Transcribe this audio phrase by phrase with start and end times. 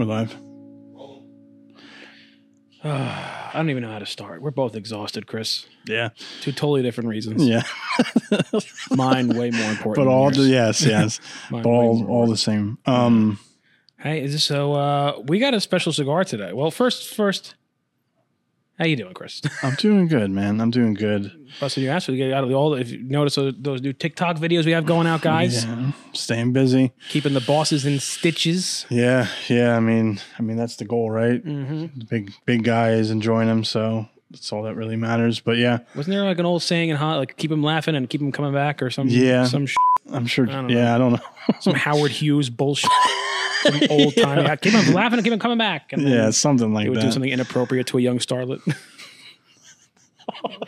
[0.00, 0.34] We're live.
[2.84, 4.40] I don't even know how to start.
[4.40, 5.66] We're both exhausted, Chris.
[5.86, 6.08] Yeah.
[6.40, 7.46] Two totally different reasons.
[7.46, 7.64] Yeah.
[8.90, 9.96] Mine way more important.
[9.96, 10.38] but than all yours.
[10.38, 11.20] the yes, yes.
[11.50, 12.78] But all all the same.
[12.86, 13.38] Um
[13.98, 14.72] Hey, is this so?
[14.72, 16.54] Uh, we got a special cigar today.
[16.54, 17.56] Well, first, first,
[18.80, 19.40] how you doing, Chris?
[19.62, 20.60] I'm doing good, man.
[20.60, 21.30] I'm doing good.
[21.60, 22.74] Busting your ass to get out of the all.
[22.74, 25.92] If you notice those, those new TikTok videos we have going out, guys, Yeah.
[26.14, 26.92] Staying busy.
[27.10, 28.86] keeping the bosses in stitches.
[28.88, 29.76] Yeah, yeah.
[29.76, 31.44] I mean, I mean that's the goal, right?
[31.44, 31.98] Mm-hmm.
[31.98, 35.40] The big big guy is enjoying them, so that's all that really matters.
[35.40, 38.08] But yeah, Wasn't there like an old saying in hot, like keep him laughing and
[38.08, 39.44] keep him coming back, or some Yeah.
[39.44, 39.74] some sh-
[40.12, 40.46] I'm sure.
[40.46, 41.20] don't yeah, I don't know.
[41.60, 42.90] some Howard Hughes bullshit,
[43.62, 44.56] some old time.
[44.58, 45.92] Keep him laughing and keep him coming back.
[45.92, 46.84] And yeah, something like that.
[46.84, 48.60] He would do something inappropriate to a young starlet.
[50.44, 50.58] I mean,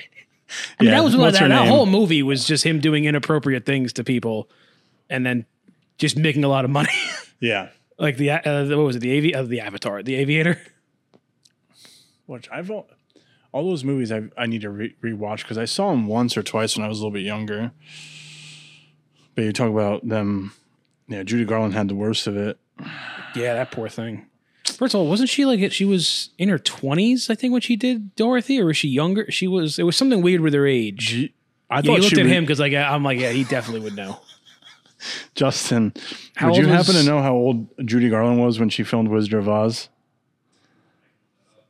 [0.81, 4.05] Yeah, that was what that, that whole movie was just him doing inappropriate things to
[4.05, 4.51] people,
[5.09, 5.47] and then
[5.99, 6.91] just making a lot of money.
[7.41, 7.71] Yeah.
[7.99, 9.01] like the uh, what was it?
[9.01, 10.61] The avi- uh, the Avatar, the Aviator.
[12.27, 12.89] Which I've all,
[13.51, 16.45] all those movies I I need to re- rewatch because I saw them once or
[16.45, 17.73] twice when I was a little bit younger.
[19.35, 20.53] But you talk about them.
[21.09, 22.61] Yeah, Judy Garland had the worst of it.
[23.35, 24.27] Yeah, that poor thing.
[24.67, 27.29] First of all, wasn't she like she was in her twenties?
[27.31, 29.31] I think when she did Dorothy, or was she younger?
[29.31, 29.79] She was.
[29.79, 30.99] It was something weird with her age.
[31.09, 31.35] G-
[31.71, 33.81] I Yeah, thought you looked at was- him because like I'm like yeah, he definitely
[33.81, 34.21] would know.
[35.35, 35.93] Justin.
[36.37, 38.83] How would you old happen was- to know how old Judy Garland was when she
[38.85, 39.89] filmed Wizard of Oz?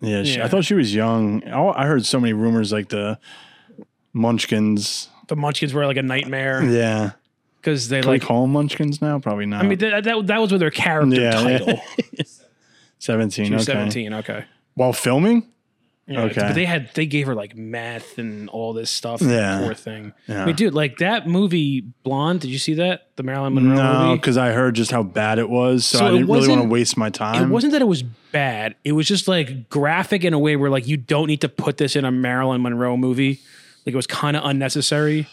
[0.00, 1.44] Yeah, she, I thought she was young.
[1.48, 3.18] I heard so many rumors like the
[4.12, 5.08] Munchkins.
[5.28, 7.12] The Munchkins were like a nightmare Yeah,
[7.62, 8.20] because they can like.
[8.22, 9.18] we call them Munchkins now?
[9.20, 9.64] Probably not.
[9.64, 11.58] I mean, that, that, that was with their character Yeah, yeah.
[11.58, 11.80] title.
[12.98, 13.46] seventeen.
[13.46, 13.78] She was okay.
[13.78, 14.14] 17.
[14.14, 14.44] Okay.
[14.74, 15.48] While filming.
[16.08, 16.40] Yeah, Okay.
[16.40, 19.22] But they had they gave her like meth and all this stuff.
[19.22, 19.60] Yeah.
[19.62, 20.12] Poor thing.
[20.26, 20.46] Yeah.
[20.46, 22.40] Wait, dude, like that movie Blonde.
[22.40, 23.06] Did you see that?
[23.16, 24.16] The Marilyn Monroe No, movie.
[24.18, 26.44] because I heard just how bad it was, so, So I it didn't really want
[26.48, 27.44] to wasn't- waste my time.
[27.44, 28.74] It wasn't that it was bad.
[28.84, 31.76] It was just like graphic in a way where like you don't need to put
[31.76, 33.40] this in a Marilyn Monroe movie.
[33.86, 35.28] Like it was kind of unnecessary.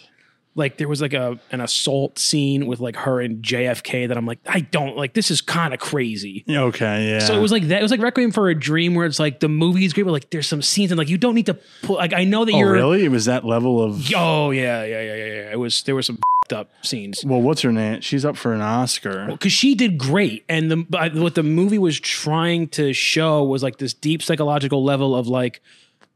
[0.59, 4.25] Like there was like a an assault scene with like her and JFK that I'm
[4.25, 5.13] like I don't like.
[5.13, 6.43] This is kind of crazy.
[6.47, 7.19] okay, yeah.
[7.19, 7.79] So it was like that.
[7.79, 10.29] It was like Requiem for a Dream, where it's like the movie's great, but like
[10.29, 11.97] there's some scenes and like you don't need to put.
[11.97, 12.71] Like I know that oh, you're.
[12.71, 13.05] really?
[13.05, 14.11] It was that level of.
[14.15, 15.51] Oh yeah, yeah, yeah, yeah, yeah.
[15.51, 16.19] It was there were some
[16.49, 18.01] fed up scenes Well, what's her name?
[18.01, 19.27] She's up for an Oscar.
[19.27, 23.63] because she did great, and the but what the movie was trying to show was
[23.63, 25.61] like this deep psychological level of like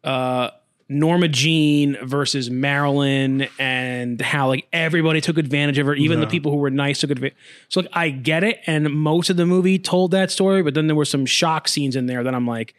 [0.04, 0.50] uh
[0.94, 6.52] Norma Jean versus Marilyn, and how like everybody took advantage of her, even the people
[6.52, 7.38] who were nice took advantage.
[7.70, 10.88] So like I get it, and most of the movie told that story, but then
[10.88, 12.74] there were some shock scenes in there that I'm like.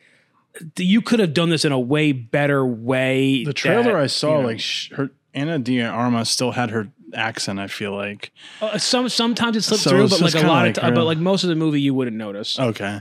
[0.78, 3.42] You could have done this in a way better way.
[3.42, 6.70] The trailer that, I saw, you know, like sh- her Ana De Armas still had
[6.70, 7.58] her accent.
[7.58, 8.30] I feel like
[8.60, 10.94] Uh, some sometimes it slipped So through, but like a lot like of time, her-
[10.94, 12.56] but like most of the movie you wouldn't notice.
[12.60, 13.00] okay.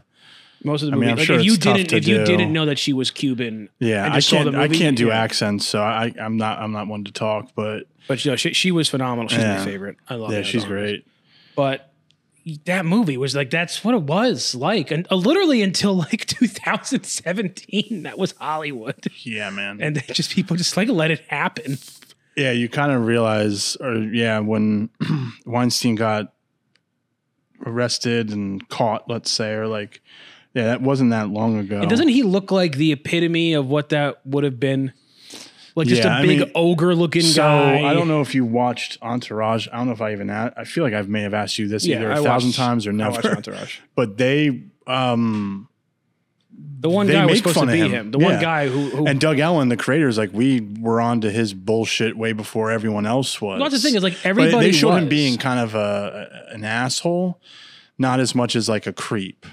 [0.63, 1.97] Most of the I mean, movie, I'm like sure if you it's tough didn't, to
[1.97, 2.25] if you do.
[2.25, 4.51] didn't know that she was Cuban, Yeah, and I just saw can't.
[4.51, 5.21] the I movie, can't do yeah.
[5.21, 6.59] accents, so I, I'm not.
[6.59, 7.49] I'm not one to talk.
[7.55, 9.27] But but you know, she, she was phenomenal.
[9.29, 9.57] She's Yeah.
[9.59, 9.97] my favorite.
[10.09, 10.29] I love.
[10.29, 10.33] Her.
[10.35, 10.71] Yeah, Ana she's Armas.
[10.81, 11.07] great.
[11.55, 11.89] But
[12.65, 18.03] that movie was like that's what it was like, and uh, literally until like 2017,
[18.03, 19.79] that was Hollywood, Yeah, man.
[19.81, 21.77] and they just people just like let it happen.
[22.35, 24.89] yeah, you kind of realize, or yeah, when
[25.45, 26.33] Weinstein got
[27.65, 30.01] arrested and caught, let's say, or like,
[30.53, 31.81] yeah, that wasn't that long ago.
[31.81, 34.93] And doesn't he look like the epitome of what that would have been?
[35.75, 37.83] Like just Yeah, a I big mean, ogre looking so guy.
[37.83, 39.67] I don't know if you watched Entourage.
[39.73, 40.29] I don't know if I even.
[40.29, 42.49] a- I feel like I may have asked you this Yeah, either I a thousand
[42.49, 43.35] watched- times or I watched never.
[43.37, 43.79] Entourage.
[43.95, 45.67] But they, um,
[46.79, 47.91] The one They guy was make supposed fun to of be him.
[47.91, 48.11] him.
[48.11, 48.41] The one Yeah.
[48.41, 51.53] guy who, who and Doug Ellin, the creator, is like, we were on to his
[51.55, 53.59] bullshit way before everyone else was.
[53.59, 55.09] Well, that's the thing is like But everybody they showed him was.
[55.09, 57.39] being kind of a an asshole,
[57.97, 59.47] not as much as like a creep.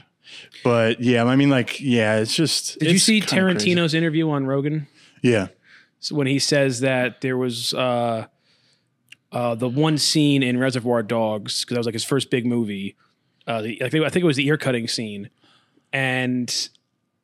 [0.63, 2.79] But yeah, I mean, like, yeah, it's just.
[2.79, 3.75] Did you see kinda crazy.
[3.75, 4.87] Tarantino's interview on Rogan?
[5.23, 5.49] Yeah,
[5.99, 8.27] So when he says that there was uh,
[9.33, 12.97] uh, the one scene in Reservoir Dogs because that was like his first big movie.
[13.47, 15.31] Uh, the, I think I think it was the ear cutting scene,
[15.93, 16.69] and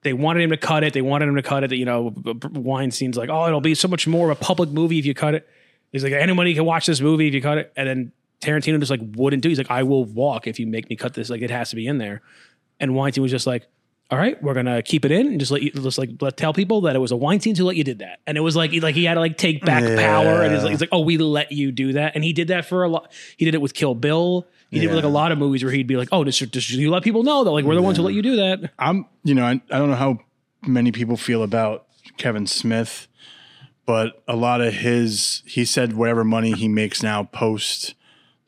[0.02, 0.92] they wanted him to cut it.
[0.92, 1.72] They wanted him to cut it.
[1.72, 5.06] You know, Weinstein's like, "Oh, it'll be so much more of a public movie if
[5.06, 5.48] you cut it."
[5.92, 8.90] He's like, "Anybody can watch this movie if you cut it." And then Tarantino just
[8.90, 9.48] like wouldn't do.
[9.48, 11.30] He's like, "I will walk if you make me cut this.
[11.30, 12.22] Like it has to be in there."
[12.80, 13.66] And Weinstein was just like,
[14.10, 16.52] "All right, we're gonna keep it in and just let you just like let, tell
[16.52, 18.70] people that it was a Weinstein who let you did that." And it was like
[18.70, 21.00] he, like he had to like take back power, and he's like, he's like, "Oh,
[21.00, 23.10] we let you do that," and he did that for a lot.
[23.36, 24.46] He did it with Kill Bill.
[24.70, 26.38] He did it with like a lot of movies where he'd be like, "Oh, just,
[26.52, 28.72] just you let people know that like we're the ones who let you do that."
[28.78, 29.06] I'm.
[29.24, 30.18] You know, I, I don't know how
[30.66, 31.86] many people feel about
[32.16, 33.08] Kevin Smith,
[33.86, 35.42] but a lot of his.
[35.46, 37.94] He said whatever money he makes now post.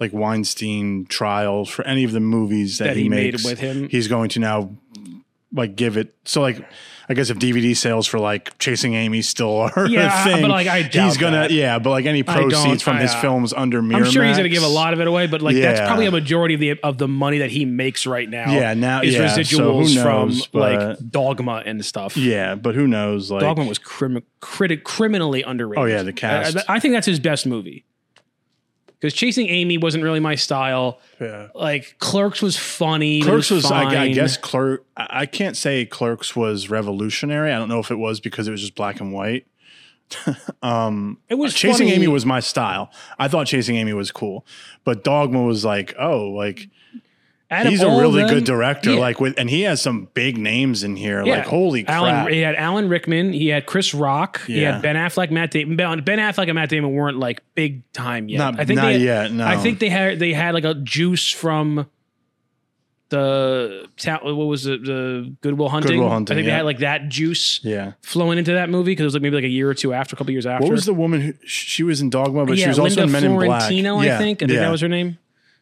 [0.00, 3.58] Like Weinstein trials for any of the movies that, That he, he made makes with
[3.58, 3.88] him?
[3.88, 4.70] he's going to now
[5.52, 6.14] like give it.
[6.24, 6.64] So like,
[7.08, 10.50] I guess if DVD sales for like Chasing Amy still are Yeah, a thing, but,
[10.50, 11.50] like, I doubt he's gonna that.
[11.50, 14.36] yeah, but like any proceeds from I, his uh, films under Miramax, I'm sure he's
[14.36, 16.78] to give a lot of it away, but like that's probably a majority of the
[16.82, 18.52] of the money that he makes right now.
[18.52, 22.16] Yeah, now- is yeah, so residuals who knows, from like Dogma and stuff.
[22.16, 23.30] Yeah, but who knows?
[23.30, 25.82] Like, Dogma was crim- criti- criminally underrated.
[25.82, 26.58] Oh, yeah, the cast.
[26.68, 27.86] I, I think that's his best movie.
[29.00, 31.00] Because Chasing Amy wasn't really my style.
[31.20, 31.48] yeah.
[31.54, 33.22] Like Clerks was funny.
[33.22, 34.84] Clerks was, I, I guess, Clerk.
[34.96, 37.52] I I can't say Clerks was revolutionary.
[37.52, 39.46] I don't know if it was because it was just black and white.
[40.62, 41.96] um, it was Chasing funny.
[41.96, 42.90] Amy was my style.
[43.18, 44.46] I thought Chasing Amy was cool,
[44.84, 46.68] but Dogma was like, oh, like
[47.50, 48.92] Out he's a really them- good director.
[48.92, 49.00] Yeah.
[49.00, 51.24] Like with, and he has some big names in here.
[51.24, 51.36] Yeah.
[51.36, 51.96] Like holy crap!
[51.96, 53.32] Alan, he had Alan Rickman.
[53.32, 54.42] He had Chris Rock.
[54.46, 55.76] He had Ben Affleck, Matt Damon.
[55.76, 58.38] Ben Ben Affleck and Matt Damon weren't like big time yet.
[58.38, 59.46] Not- I think not they had, yet, no.
[59.46, 61.86] I think they had they had like a juice from
[63.08, 65.92] the what was it the Goodwill Hunting.
[65.92, 67.92] Good Will Hunting, I think they had like that juice yeah.
[68.02, 70.14] flowing into that movie because it was like maybe like a year or two after,
[70.14, 70.64] a couple years after.
[70.64, 73.12] What was the woman who she was in Dogma, but yeah, she was also in
[73.12, 73.62] Men in Black.
[73.62, 74.42] Fiorentino, Yeah, I think.
[74.42, 74.60] I think yeah.
[74.60, 75.18] that was her name.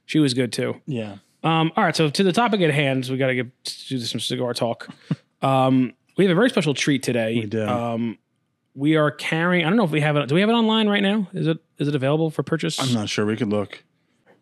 [0.07, 0.81] She was good too.
[0.87, 1.17] Yeah.
[1.47, 3.47] Um, all right, so to the topic at hand, we got to get
[3.89, 4.89] do some cigar talk.
[5.43, 7.37] um, we have a very special treat today.
[7.37, 7.65] We do.
[7.65, 8.19] Um,
[8.75, 9.65] we are carrying.
[9.65, 10.29] I don't know if we have it.
[10.29, 11.29] Do we have it online right now?
[11.33, 12.81] Is it is it available for purchase?
[12.81, 13.25] I'm not sure.
[13.25, 13.85] We could look.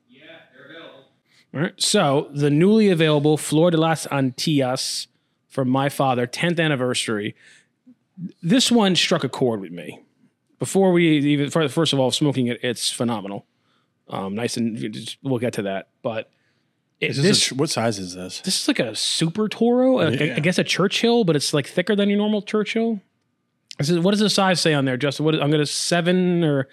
[0.08, 0.22] Yeah,
[0.54, 1.04] they're available.
[1.52, 1.74] All right.
[1.76, 5.06] So the newly available Flor de las Antillas
[5.46, 7.36] from my father, 10th anniversary.
[8.42, 10.00] This one struck a chord with me.
[10.58, 13.44] Before we even first of all, smoking it, it's phenomenal.
[14.08, 15.88] Um, nice and we'll get to that.
[16.02, 16.30] But
[17.04, 18.40] it, Is this, this a, what size is this?
[18.40, 19.96] this is like a super Toro.
[19.96, 20.34] Like, I- Yeah.
[20.36, 23.00] I guess a Churchill, but it's like thicker than your normal Churchill.
[23.78, 25.24] This is, what does the size say on there, Justin?
[25.24, 26.68] What is, I'm going to seven or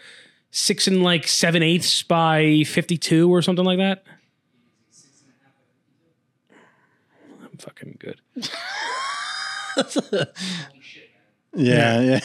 [0.52, 4.04] six and like seven eighths by 52 or something like that.
[7.44, 8.22] I'm fucking good.
[11.54, 12.20] Yeah, yeah.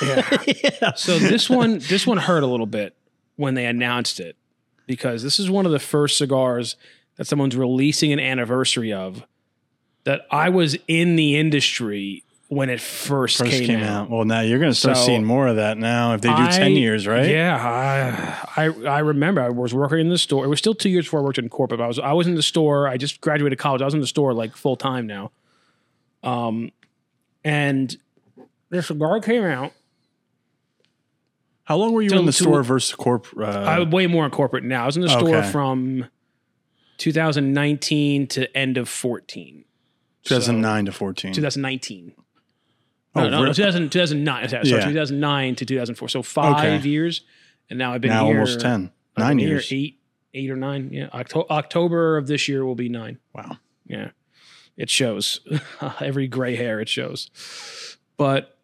[0.46, 0.94] Yeah.
[0.96, 2.96] So this one, this one hurt a little bit
[3.36, 4.36] when they announced it
[4.86, 6.76] because this is one of the first cigars
[7.16, 9.24] that someone's releasing an anniversary of
[10.04, 14.02] that I was in the industry when it first, First came, came, out.
[14.02, 14.10] out.
[14.10, 16.34] Well, now you're going to start So, seeing more of that now if they do
[16.36, 17.26] I- 10 years, right?
[17.28, 17.56] Yeah,
[18.56, 20.44] I, I I remember I was working in the store.
[20.44, 21.78] It was still two years before I worked in corporate.
[21.78, 22.86] But I was I was in the store.
[22.86, 23.80] I just graduated college.
[23.80, 25.30] I was in the store like full time now.
[26.22, 26.70] Um,
[27.44, 27.96] and
[28.68, 29.72] the cigar came out.
[31.64, 33.26] How long were you To- in the to- store versus corp?
[33.36, 34.82] Uh, I'm way more in corporate now.
[34.82, 35.50] I was in the store Okay.
[35.50, 36.06] from
[36.98, 39.64] 2019 to end of 14.
[40.24, 41.32] 2009 to 14.
[41.32, 42.12] 2019.
[43.16, 44.48] Oh, No, no, no, 2000, 2009.
[44.48, 44.84] Sorry, Yeah.
[44.84, 46.08] 2009 to 2004.
[46.08, 46.88] So five Okay.
[46.88, 47.22] years,
[47.70, 48.90] and now I've been now here almost 10.
[49.16, 49.70] I've Nine years.
[49.72, 50.00] eight,
[50.32, 50.90] eight or nine.
[50.92, 53.18] Yeah, Octo- October of this year will be nine.
[53.32, 53.58] Wow.
[53.86, 54.10] Yeah,
[54.76, 55.40] it shows
[56.00, 56.80] every gray hair.
[56.80, 57.30] It shows.
[58.16, 58.58] But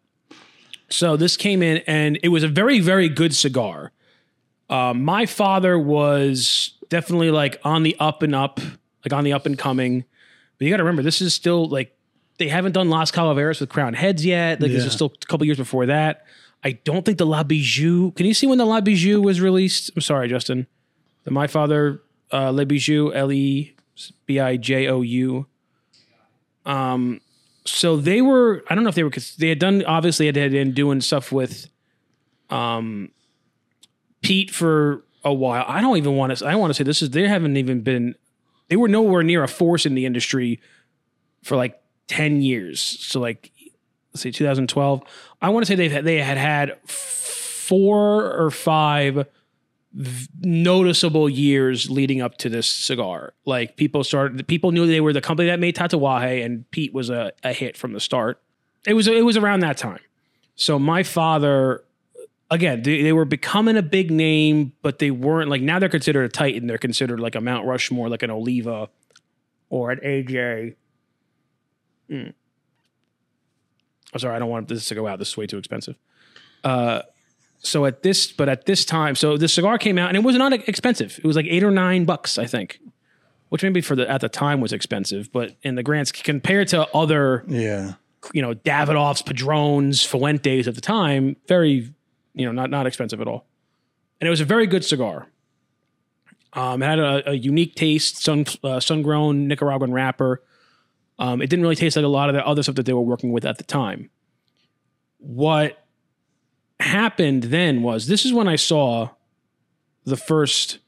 [0.89, 3.91] so this came in, and it was a very, very good cigar.
[4.69, 8.59] Um, my father was definitely like on the up and up,
[9.03, 10.05] like on the up and coming.
[10.59, 11.97] But you got to remember, this is still like
[12.37, 14.61] they haven't done Las Calaveras with Crown Heads yet.
[14.61, 16.25] Like this is still a couple years before that.
[16.63, 18.11] I don't think the La Bijou.
[18.11, 19.89] Can you see when the La Bijou was released?
[19.95, 20.67] I'm sorry, Justin.
[21.23, 23.75] The My Father uh, Le Bijou, L E
[24.27, 25.47] B I J O U.
[26.65, 27.21] Um,
[27.65, 28.63] so they were.
[28.69, 29.83] I don't know if they were because They had done.
[29.85, 31.67] Obviously, they had been doing stuff with,
[32.49, 33.11] um,
[34.21, 35.65] Pete for a while.
[35.67, 36.45] I don't even want to.
[36.45, 37.11] I want to say this is.
[37.11, 38.15] They haven't even been.
[38.69, 40.59] They were nowhere near a force in the industry
[41.43, 42.81] for like ten years.
[42.81, 43.51] So like,
[44.13, 45.01] let's say 2012.
[45.41, 49.25] I want to say they've they had had four or five
[50.39, 53.33] noticeable years leading up to this cigar.
[53.45, 57.09] Like people started, people knew they were the company that made Tatuaje, and Pete was
[57.09, 58.41] a, a hit from the start.
[58.85, 59.99] It was it was around that time.
[60.55, 61.83] So my father,
[62.51, 66.25] again, they, they were becoming a big name, but they weren't like now they're considered
[66.25, 66.67] a Titan.
[66.67, 68.89] They're considered like a Mount Rushmore, like an Oliva
[69.69, 70.75] or an AJ.
[72.09, 72.33] Mm.
[74.13, 75.17] I'm sorry, I don't want this to go out.
[75.19, 75.95] This is way too expensive.
[76.63, 77.01] Uh,
[77.59, 80.35] so at this, but at this time, so the cigar came out and it was
[80.35, 81.17] not expensive.
[81.19, 82.79] It was like eight or nine bucks, I think,
[83.49, 86.85] which maybe for the at the time was expensive, but in the grants compared to
[86.93, 87.93] other, Yeah.
[88.33, 91.93] you know, Davidoffs, Padrones, Fuentes at the time, very,
[92.33, 93.45] you know, not not expensive at all.
[94.19, 95.27] And it was a very good cigar.
[96.53, 100.43] Um, it had a, a unique taste, sun uh, sun grown Nicaraguan wrapper.
[101.17, 103.01] Um, it didn't really taste like a lot of the other stuff that they were
[103.01, 104.09] working with at the time.
[105.17, 105.85] What
[106.79, 109.09] happened then was this is when I saw
[110.03, 110.79] the first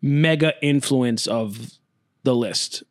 [0.00, 1.72] mega influence of
[2.22, 2.82] the list,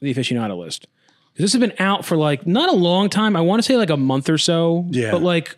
[0.00, 0.88] the aficionado list.
[1.36, 3.36] This has been out for like not a long time.
[3.36, 4.86] I want to say like a month or so.
[4.90, 5.12] Yeah.
[5.12, 5.56] But like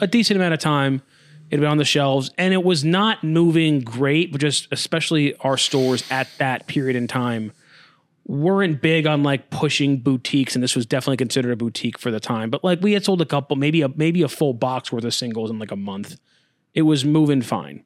[0.00, 1.02] a decent amount of time.
[1.50, 5.36] It had been on the shelves and it was not moving great, but just especially
[5.36, 7.52] our stores at that period in time
[8.26, 12.20] weren't big on like pushing boutiques, and this was definitely considered a boutique for the
[12.20, 12.50] time.
[12.50, 15.14] But like we had sold a couple, maybe a maybe a full box worth of
[15.14, 16.18] singles in like a month.
[16.72, 17.84] It was moving fine.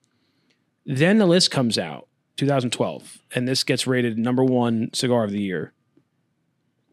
[0.86, 5.40] Then the list comes out, 2012, and this gets rated number one cigar of the
[5.40, 5.72] year.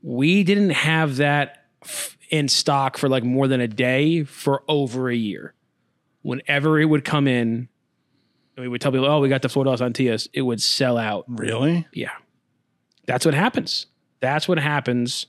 [0.02, 5.10] We didn't have that f- in stock for like more than a day for over
[5.10, 5.54] a year.
[6.22, 7.68] Whenever it would come in,
[8.56, 10.62] and we would tell people, "Oh, we got the Flor de las Antillas," it would
[10.62, 11.88] sell out Really?
[11.94, 12.12] yeah.
[13.06, 13.86] That's what happens.
[14.20, 15.28] That's what happens.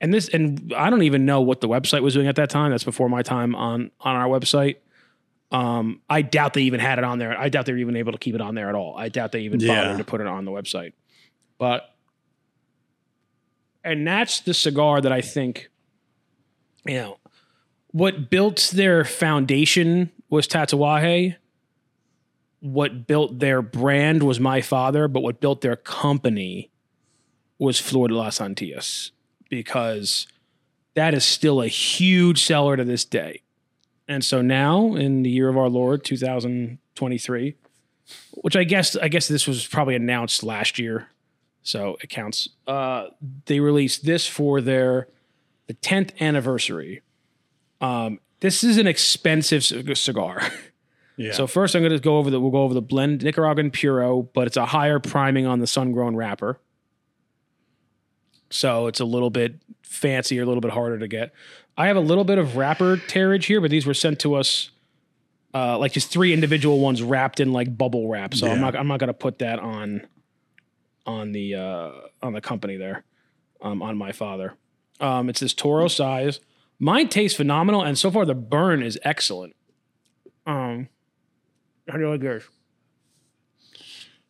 [0.00, 2.70] And this and I don't even know what the website was doing at that time.
[2.70, 4.76] That's before my time on on our website.
[5.50, 7.38] Um, I doubt they even had it on there.
[7.38, 8.96] I doubt they were even able to keep it on there at all.
[8.96, 9.82] I doubt they even Yeah.
[9.82, 10.92] bothered to put it on the website.
[11.58, 11.88] But
[13.84, 15.68] and that's the cigar that I think,
[16.86, 17.18] you know,
[17.88, 21.36] what built their foundation was Tatuaje
[22.62, 26.70] what built their brand was my father, but what built their company
[27.58, 29.10] was Flor de las Antillas
[29.50, 30.28] because
[30.94, 33.42] that is still a huge seller to this day.
[34.06, 37.56] And so now in the year of our Lord 2023,
[38.34, 41.08] which I guess I guess this was probably announced last year,
[41.62, 42.48] so it counts.
[42.66, 43.08] Uh,
[43.46, 45.08] they released this for their
[45.66, 47.02] the 10th anniversary.
[47.80, 50.42] Um, this is an expensive c- cigar.
[51.18, 51.32] Yeah.
[51.32, 54.22] So first, I'm going to go over the we'll go over the blend Nicaraguan Puro,
[54.22, 56.58] but it's a higher priming on the sun grown wrapper.
[58.50, 61.32] So it's a little bit fancier, a little bit harder to get.
[61.76, 64.70] I have a little bit of wrapper tearage here, but these were sent to us
[65.54, 68.34] uh, like just three individual ones wrapped in like bubble wrap.
[68.34, 70.06] So I'm not I'm not going to put that on
[71.06, 71.90] on the uh,
[72.22, 73.04] on the company there
[73.60, 74.54] um, on my father.
[75.02, 76.40] Um, it's this Toro size.
[76.78, 79.54] Mine tastes phenomenal, and so far the burn is excellent.
[80.46, 80.88] Um,
[81.88, 82.44] how do you like yours?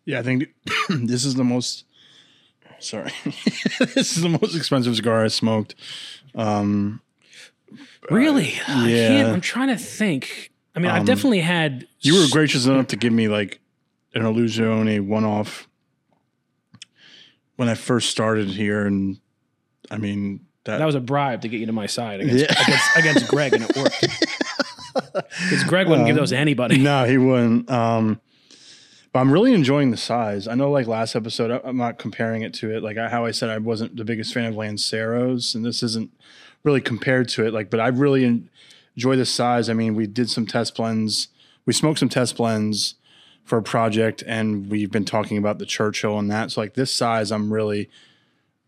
[0.04, 0.48] Yeah, I think
[0.88, 1.84] this is the most.
[2.78, 5.74] Sorry, this is the most expensive cigar I smoked.
[6.34, 7.00] Um,
[8.10, 8.54] Really?
[8.68, 9.08] I yeah.
[9.08, 9.28] can't.
[9.28, 10.50] I'm trying to think.
[10.74, 11.86] I mean, I've Um, definitely had.
[12.00, 13.60] you were gracious enough to give me like
[14.14, 15.68] an Illusione one-off
[17.56, 19.20] when I first started here, and
[19.90, 22.62] I mean that, That was a bribe to get you to my side against Yeah.
[22.62, 24.06] against, against Greg, and it worked.
[25.14, 26.78] Because Greg wouldn't give those to anybody.
[26.78, 27.70] no, he wouldn't.
[27.70, 28.20] Um,
[29.12, 30.46] but I'm really enjoying the size.
[30.46, 32.82] I know, like last episode, I- I'm not comparing it to it.
[32.82, 36.10] Like I- how I said, I wasn't the biggest fan of Lanceros, and this isn't
[36.62, 37.54] really compared to it.
[37.54, 38.50] Like, but I really en-
[38.96, 39.68] enjoy the size.
[39.70, 41.28] I mean, we did some test blends.
[41.66, 42.94] We smoked some test blends
[43.44, 46.50] for a project, and we've been talking about the Churchill and that.
[46.52, 47.88] So, like this size, I'm really,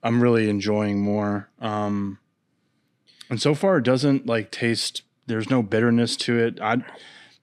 [0.04, 1.49] I'm really enjoying more.
[1.61, 2.18] Um,
[3.30, 5.02] and so far, it doesn't like taste.
[5.26, 6.61] There's no bitterness to it.
[6.61, 6.84] I,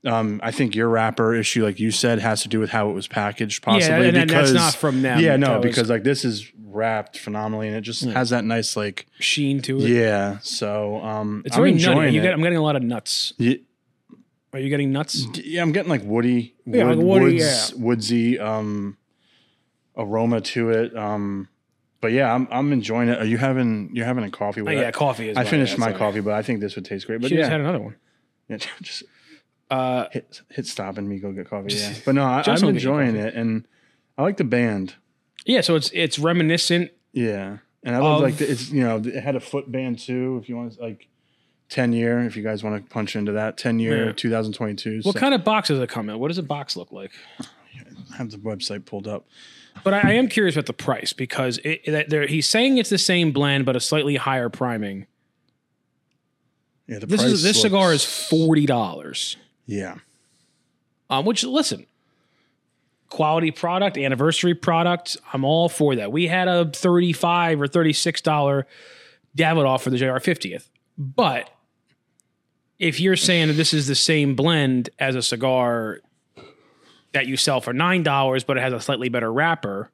[0.05, 2.93] um, I think your wrapper issue, like you said, has to do with how it
[2.93, 3.87] was packaged, possibly.
[3.87, 5.19] yeah, and, and because that's not from them.
[5.19, 8.75] yeah, no, was because like this is wrapped phenomenally, and it just has that nice
[8.77, 9.89] like sheen to it.
[9.89, 10.37] yeah.
[10.41, 12.17] So um, It's I'm very enjoying nutty.
[12.19, 12.21] It.
[12.21, 13.33] get, I'm getting a lot of nuts.
[13.37, 13.55] yeah,
[14.53, 15.25] Are you getting nuts?
[15.43, 18.97] yeah, I'm getting like woody, Yeah, wood, like woody, woods, woodsy um,
[19.97, 20.95] aroma to it.
[20.95, 21.47] Um,
[22.01, 23.19] but yeah, I'm I'm enjoying it.
[23.19, 24.93] Are you having you're having a coffee Oh, yeah, it?
[24.93, 25.37] coffee is.
[25.37, 25.97] I well, finished yeah, my sorry.
[25.97, 27.21] coffee, but I think this would taste great.
[27.21, 27.95] But She yeah, just had another one.
[28.49, 29.03] yeah, just
[29.69, 31.73] Uh, hit hit stop and me go get coffee.
[31.73, 33.65] Yeah, but no, I, Just I'm don't get you enjoying it, and
[34.17, 34.95] I like the band.
[35.45, 36.91] yeah, so it's it's reminiscent.
[37.13, 39.99] Yeah, and I love Of- like the, it's you know it had a foot band
[39.99, 40.39] too.
[40.41, 41.07] If you want like
[41.69, 44.11] ten year, if you guys want to punch into that ten year, Yeah.
[44.13, 45.01] 2022.
[45.03, 46.19] What so kind of box does it come in?
[46.19, 47.11] What does a box look like?
[47.39, 49.25] I have the website pulled up.
[49.83, 52.89] But I, I am curious about the price because it, that there, he's saying it's
[52.89, 55.07] the same blend but a slightly higher priming.
[56.87, 59.37] Yeah, the This price is this cigar is forty dollars.
[59.65, 59.95] yeah.
[61.09, 61.85] Um, which listen,
[63.09, 65.17] quality product, anniversary product.
[65.33, 66.11] I'm all for that.
[66.11, 68.65] We had a thirty-five or thirty-six dollar
[69.37, 71.49] Davidoff for the JR fiftieth, but
[72.79, 75.99] if you're saying that this is the same blend as a cigar
[77.13, 79.91] that you sell for nine dollars, but it has a slightly better wrapper.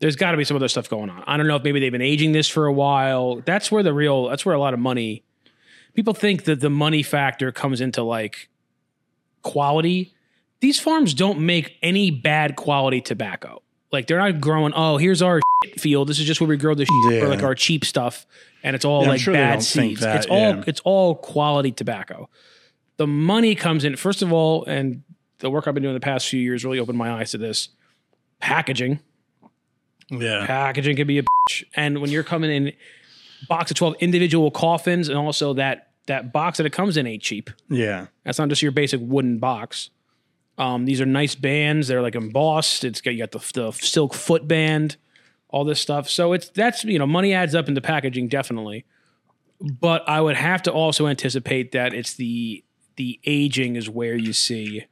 [0.00, 1.24] There's got to be some other stuff going on.
[1.26, 3.40] I don't know if maybe they've been aging this for a while.
[3.44, 4.28] That's where the real.
[4.28, 5.24] That's where a lot of money.
[5.94, 8.48] People think that the money factor comes into like
[9.42, 10.14] quality.
[10.60, 13.62] These farms don't make any bad quality tobacco.
[13.90, 14.72] Like they're not growing.
[14.76, 16.08] Oh, here's our shit field.
[16.08, 17.22] This is just where we grow the shit, Yeah.
[17.24, 18.26] or like our cheap stuff,
[18.62, 20.00] and it's all Yeah, like sure bad seeds.
[20.02, 22.28] that, it's all it's all quality tobacco.
[22.98, 25.02] The money comes in first of all, and
[25.38, 27.68] the work I've been doing the past few years really opened my eyes to this.
[28.40, 29.00] Packaging.
[30.10, 30.46] Yeah.
[30.46, 31.64] Packaging can be a bitch.
[31.74, 32.72] And when you're coming in
[33.48, 37.22] box of 12 individual coffins and also that that box that it comes in ain't
[37.22, 37.50] cheap.
[37.68, 38.06] Yeah.
[38.24, 39.90] That's not just your basic wooden box.
[40.56, 41.86] Um, these are nice bands.
[41.86, 42.84] They're like embossed.
[42.84, 44.96] It's got you got the, the silk foot band,
[45.48, 46.08] all this stuff.
[46.08, 48.84] So it's that's you know money adds up into packaging definitely.
[49.60, 52.64] But I would have to also anticipate that it's the
[52.96, 54.86] the aging is where you see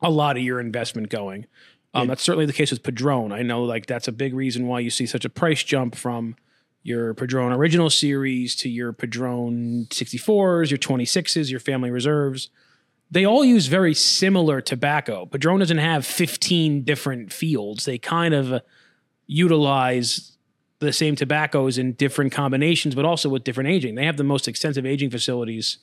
[0.00, 1.46] a lot of your investment going.
[1.94, 3.32] Um, That's certainly the case with Padron.
[3.32, 6.36] I know like that's a big reason why you see such a price jump from
[6.82, 12.50] your Padron original series to your Padron 64s, your 26s, your family reserves.
[13.10, 15.26] They all use very similar tobacco.
[15.26, 17.84] Padron doesn't have 15 different fields.
[17.84, 18.62] They kind of
[19.26, 20.36] utilize
[20.80, 23.94] the same tobaccos in different combinations, but also with different aging.
[23.94, 25.78] They have the most extensive aging facilities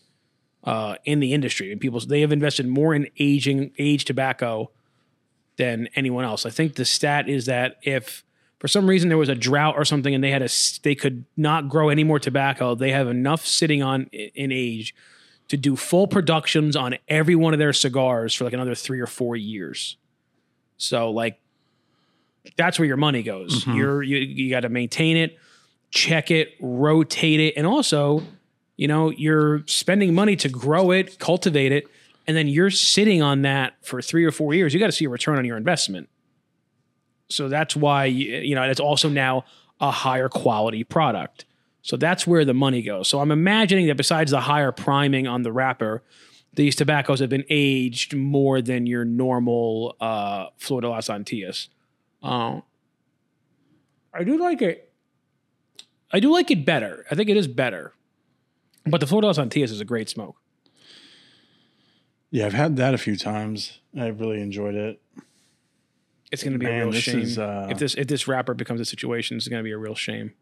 [0.65, 4.71] uh, in the industry, and people they have invested more in aging aged tobacco
[5.57, 6.45] than anyone else.
[6.45, 8.23] I think the stat is that if
[8.59, 10.49] for some reason there was a drought or something and they had a
[10.83, 14.95] they could not grow any more tobacco, they have enough sitting on in age
[15.47, 19.05] to do full productions on every one of their cigars for like another 3 or
[19.05, 19.97] 4 years.
[20.77, 21.39] So like
[22.57, 23.65] that's where your money goes.
[23.75, 25.37] You're you you got to maintain it,
[25.91, 28.23] check it, rotate it, and also,
[28.77, 31.85] you know, you're spending money to grow it, cultivate it,
[32.27, 34.73] and then you're sitting on that for three or four years.
[34.73, 36.09] You got to see a return on your investment.
[37.29, 39.45] So that's why you know it's also now
[39.79, 41.45] a higher quality product.
[41.81, 43.07] So that's where the money goes.
[43.07, 46.03] So I'm imagining that besides the higher priming on the wrapper,
[46.53, 51.67] these tobaccos have been aged more than your normal uh, Flor de las Antillas.
[52.23, 52.63] Um,
[54.13, 54.91] I do like it.
[56.11, 57.05] I do like it better.
[57.11, 57.93] I think it is better.
[58.85, 60.35] But the Flor de las Antillas is a great smoke.
[62.31, 63.79] Yeah, I've had that a few times.
[63.97, 65.01] I've really enjoyed it.
[66.31, 68.81] It's going to be a real shame is, uh, if this if this wrapper becomes
[68.81, 69.37] a situation.
[69.37, 70.33] It's going to be a real shame.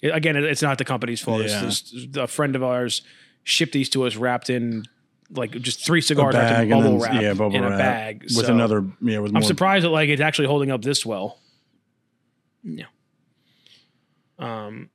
[0.00, 1.42] It- again, it- it's not the company's fault.
[1.42, 1.62] It's Yeah.
[1.62, 3.02] just a friend of ours
[3.44, 4.84] shipped these to us wrapped in
[5.30, 8.46] like just three cigars wrapped in bubble then- wrap yeah, bubble in a bag with
[8.46, 11.38] So another yeah with I'm surprised that like it's actually holding up this well.
[12.64, 12.86] Yeah.
[14.38, 14.90] Um,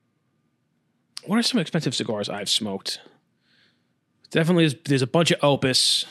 [1.28, 3.00] what are some expensive cigars I've smoked?
[4.32, 6.06] Definitely, there's, there's a bunch of Opus.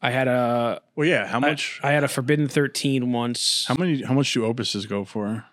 [0.00, 1.26] I had a Well, yeah.
[1.26, 1.80] How much?
[1.82, 3.64] I had a Forbidden Thirteen once.
[3.68, 4.02] how many?
[4.02, 5.44] How much do opuses go for?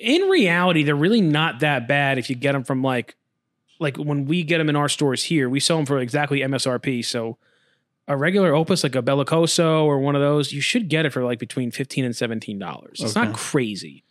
[0.00, 3.14] in reality, they're really not that bad if you get them from like,
[3.78, 7.02] like when we get them in our stores here, we sell them for exactly MSRP.
[7.04, 7.38] So
[8.08, 11.22] a regular Opus, like a Bellicoso or one of those, you should get it for
[11.24, 13.00] like between fifteen and seventeen dollars.
[13.02, 13.36] It's not Okay.
[13.36, 14.02] crazy,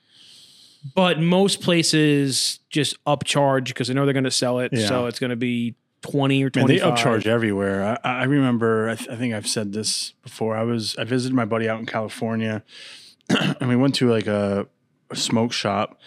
[0.96, 4.88] but most places just upcharge because they know they're going to sell it, Yeah.
[4.88, 6.80] so it's going to be twenty or twenty.
[6.80, 7.98] they upcharge everywhere.
[8.04, 8.90] I, I remember.
[8.90, 10.56] I, th- I think I've said this before.
[10.58, 12.64] I was I visited my buddy out in California,
[13.30, 14.68] and we went to like a,
[15.10, 15.98] a smoke shop,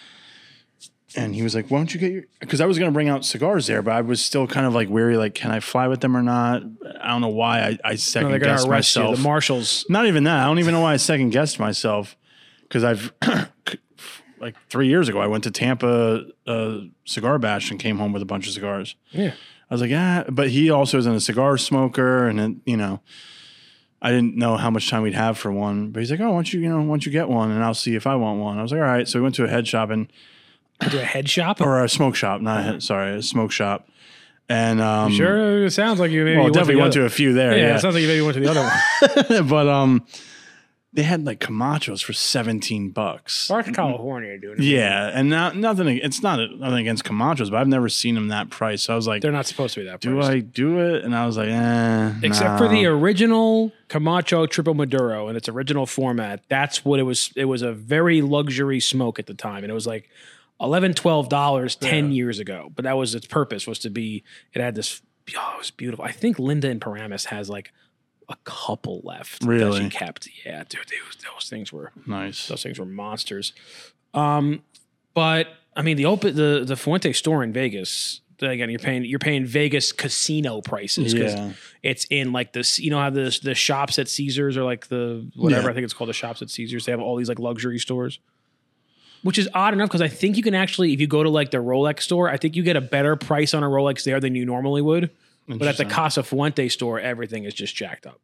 [1.17, 3.25] and he was like, "Why don't you get your?" Because I was gonna bring out
[3.25, 5.17] cigars there, but I was still kind of like weary.
[5.17, 6.63] Like, can I fly with them or not?
[7.01, 9.03] I don't know why I, I second going guessed to arrest you.
[9.03, 9.17] myself.
[9.17, 9.87] The marshals.
[9.89, 10.41] Not even that.
[10.41, 12.17] I don't even know why I second guessed myself
[12.63, 13.13] because I've
[14.47, 18.23] like three years ago I went to Tampa uh, cigar bash and came home with
[18.23, 18.95] a bunch of cigars.
[19.11, 19.33] Yeah.
[19.71, 23.01] I was like, ah, but he also isn't a cigar smoker, and it, you know,
[24.01, 25.91] I didn't know how much time we'd have for one.
[25.91, 27.65] But he's like, oh, why don't you, you know, why don't you get one, and
[27.65, 28.59] I'll see if I want one.
[28.59, 29.09] I was like, all right.
[29.09, 30.07] So we went to a head shop and
[30.91, 31.61] To a head shop.
[31.61, 33.89] or a smoke shop, not a head, sorry, a smoke shop,
[34.49, 37.11] and um, Sure, it sounds like you maybe well, went to definitely went to a
[37.11, 37.57] few there.
[37.59, 39.49] Yeah, Yeah, it sounds like you maybe went to the other one.
[39.49, 40.07] but um,
[40.97, 43.47] they had like Camachos for seventeen bucks.
[43.49, 44.59] Park California, dude.
[44.59, 45.99] Yeah, and not nothing.
[45.99, 48.83] It's not nothing against Camachos, but I've never seen them that price.
[48.83, 50.01] So I was like, They're not supposed to be that.
[50.01, 50.21] do.
[50.21, 51.05] I do it?
[51.05, 55.87] And I was like, eh, Except for the original Camacho Triple Maduro in its original
[55.87, 56.43] format.
[56.49, 57.31] That's what it was.
[57.37, 60.09] It was a very luxury smoke at the time, and it was like
[60.61, 62.73] 11 12 dollars ten years ago.
[62.75, 64.25] But that was its purpose was to be.
[64.55, 65.03] It had this.
[65.37, 66.05] Oh, it was beautiful.
[66.05, 67.73] I think Linda in Paramus has like
[68.29, 69.85] a couple left that Really?
[69.85, 70.29] she kept.
[70.45, 72.49] Yeah, dude, those, those things were nice.
[72.49, 73.53] those things were monsters.
[74.15, 74.63] Um,
[75.15, 78.21] but I mean, the open the the Fuente store in Vegas.
[78.41, 81.53] Again, you're paying you're paying Vegas casino prices because Yeah.
[81.83, 82.79] it's in like this.
[82.79, 85.71] You know how the the shops at Caesars are like the whatever Yeah.
[85.71, 86.85] I think it's called the shops at Caesars.
[86.85, 88.19] They have all these like luxury stores,
[89.23, 91.51] which is odd enough because I think you can actually if you go to like
[91.51, 94.35] the Rolex store, I think you get a better price on a Rolex there than
[94.35, 95.11] you normally would.
[95.49, 98.21] But at the Casa Fuente store, everything is just jacked up.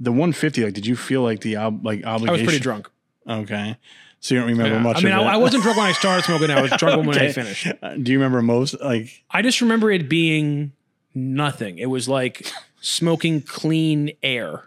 [0.02, 2.28] The 150, like, did you feel like the ob, like obligation?
[2.28, 2.88] I was pretty drunk.
[3.28, 3.76] Okay,
[4.20, 4.82] so you don't remember Yeah.
[4.82, 4.96] much.
[4.98, 5.34] I mean, I.
[5.34, 6.50] I wasn't drunk when I started smoking.
[6.50, 7.66] I was drunk when I finished.
[7.82, 8.80] Uh, Do you remember most?
[8.80, 10.72] Like, I just remember it being
[11.14, 11.78] nothing.
[11.78, 14.64] It was like smoking clean air.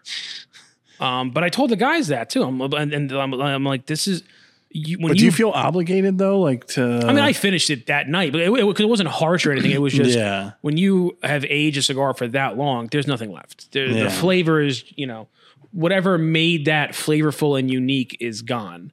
[1.04, 2.44] Um, but I told the guys that too.
[2.44, 4.24] I'm, and, and I'm, I'm like, this is
[4.70, 5.20] you, when but you.
[5.20, 6.40] do you feel obligated though?
[6.40, 7.02] Like to?
[7.04, 9.72] I mean, I finished it that night, but it, it, it wasn't harsh or anything.
[9.72, 10.52] It was just yeah.
[10.62, 13.72] when you have aged a cigar for that long, there's nothing left.
[13.74, 14.04] The, Yeah.
[14.06, 15.28] the flavor is, you know,
[15.72, 18.92] whatever made that flavorful and unique is gone.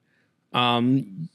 [0.52, 1.28] Um,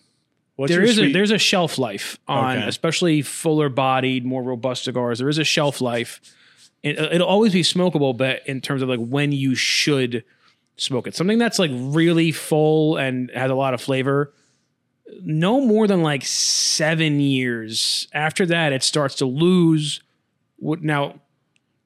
[0.58, 2.68] What's there is a there's a shelf life on Okay.
[2.68, 5.20] especially fuller bodied, more robust cigars.
[5.20, 6.22] There is a shelf life.
[6.84, 10.24] It, it'll always be smokable, but in terms of like when you should
[10.78, 14.34] smoke it, something that's like really full and has a lot of flavor.
[15.22, 18.08] No more than like seven years.
[18.14, 20.02] After that, it starts to lose.
[20.58, 21.22] What now?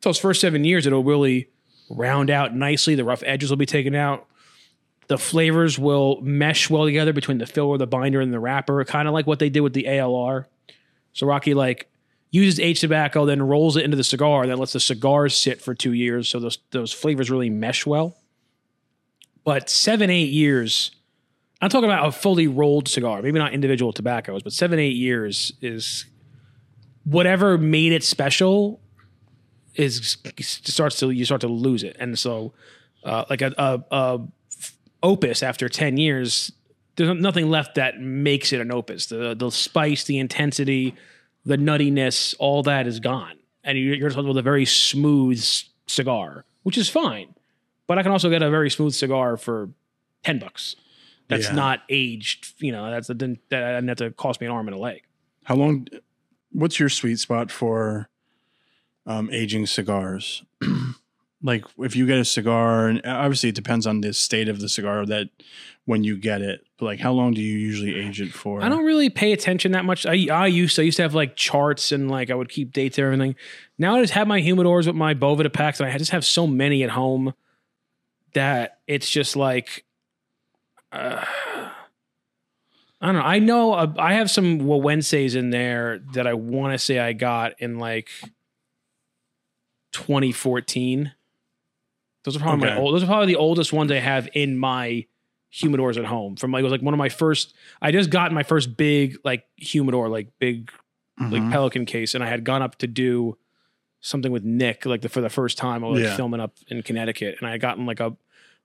[0.01, 1.49] Those first seven years, it'll really
[1.89, 2.95] round out nicely.
[2.95, 4.29] The rough edges will be taken out
[5.09, 9.07] the flavors will mesh well together between the filler, the binder, and the wrapper, kind
[9.07, 10.45] of like what they did with the ALR.
[11.13, 11.89] So Rocky like
[12.29, 15.73] uses H tobacco, then rolls it into the cigar, then lets the cigar sit for
[15.73, 18.15] two years, so those those flavors really mesh well.
[19.43, 20.91] But seven eight years,
[21.61, 25.51] I'm talking about a fully rolled cigar, maybe not individual tobaccos, but seven eight years
[25.61, 26.05] is
[27.03, 28.79] whatever made it special
[29.75, 32.53] is starts to you start to lose it, and so
[33.03, 34.19] uh, like a, a, a
[35.01, 36.51] opus after 10 years
[36.95, 39.05] there's nothing left that makes it an opus.
[39.05, 40.95] The the spice the intensity
[41.45, 43.37] the nuttiness all that is gone.
[43.63, 45.43] And you're, you're talking with a very smooth
[45.87, 47.33] cigar which is fine
[47.89, 49.69] but i can also get a very smooth cigar for
[50.23, 50.77] 10 bucks
[51.29, 51.55] that's Yeah.
[51.55, 52.53] Not aged.
[52.57, 55.03] You know, that's a, that didn't have to cost me an arm and a leg.
[55.43, 55.87] How long?
[56.51, 58.09] What's your sweet spot for
[59.05, 60.43] um, aging cigars?
[61.43, 64.67] like, if you get a cigar, and obviously it depends on the state of the
[64.67, 65.29] cigar that
[65.85, 66.65] when you get it.
[66.79, 68.63] But like, how long do you usually age it for?
[68.63, 70.07] I don't really pay attention that much.
[70.07, 72.73] I I used to, I used to have like charts and like I would keep
[72.73, 73.35] dates and everything.
[73.77, 76.47] Now I just have my humidors with my Boveda packs, and I just have so
[76.47, 77.33] many at home
[78.33, 79.85] that it's just like
[80.91, 81.23] uh,
[83.01, 83.21] I don't know.
[83.21, 87.13] I know uh, I have some Wednesdays in there that I want to say I
[87.13, 88.09] got in like
[89.93, 91.13] 2014.
[92.25, 92.93] Those are probably my old.
[92.93, 95.05] Those are probably the oldest ones I have in my
[95.53, 96.35] humidors at home.
[96.35, 97.53] From like it was like one of my first.
[97.81, 100.71] I just got my first big like humidor, like big
[101.19, 101.51] like Mhm.
[101.51, 103.37] Pelican case, and I had gone up to do
[104.01, 105.83] something with Nick like the, for the first time.
[105.83, 106.15] I was like, Yeah.
[106.15, 108.15] filming up in Connecticut, and I had gotten like a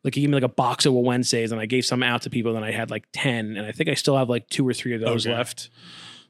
[0.03, 2.31] like he gave me like a box of Wednesdays, and I gave some out to
[2.31, 2.57] people.
[2.57, 4.95] And I had like ten, and I think I still have like two or three
[4.95, 5.35] of those Okay.
[5.35, 5.71] left.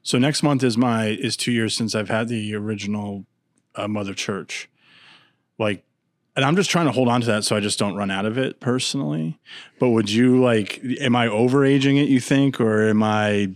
[0.01, 3.25] So next month is my is two years since I've had the original
[3.75, 4.69] uh, Mother Church.
[5.57, 5.83] Like,
[6.35, 8.25] and I'm just trying to hold on to that so I just don't run out
[8.25, 9.39] of it personally.
[9.79, 10.79] But would you like?
[11.01, 12.07] Am I overaging it?
[12.07, 13.51] You think, or am I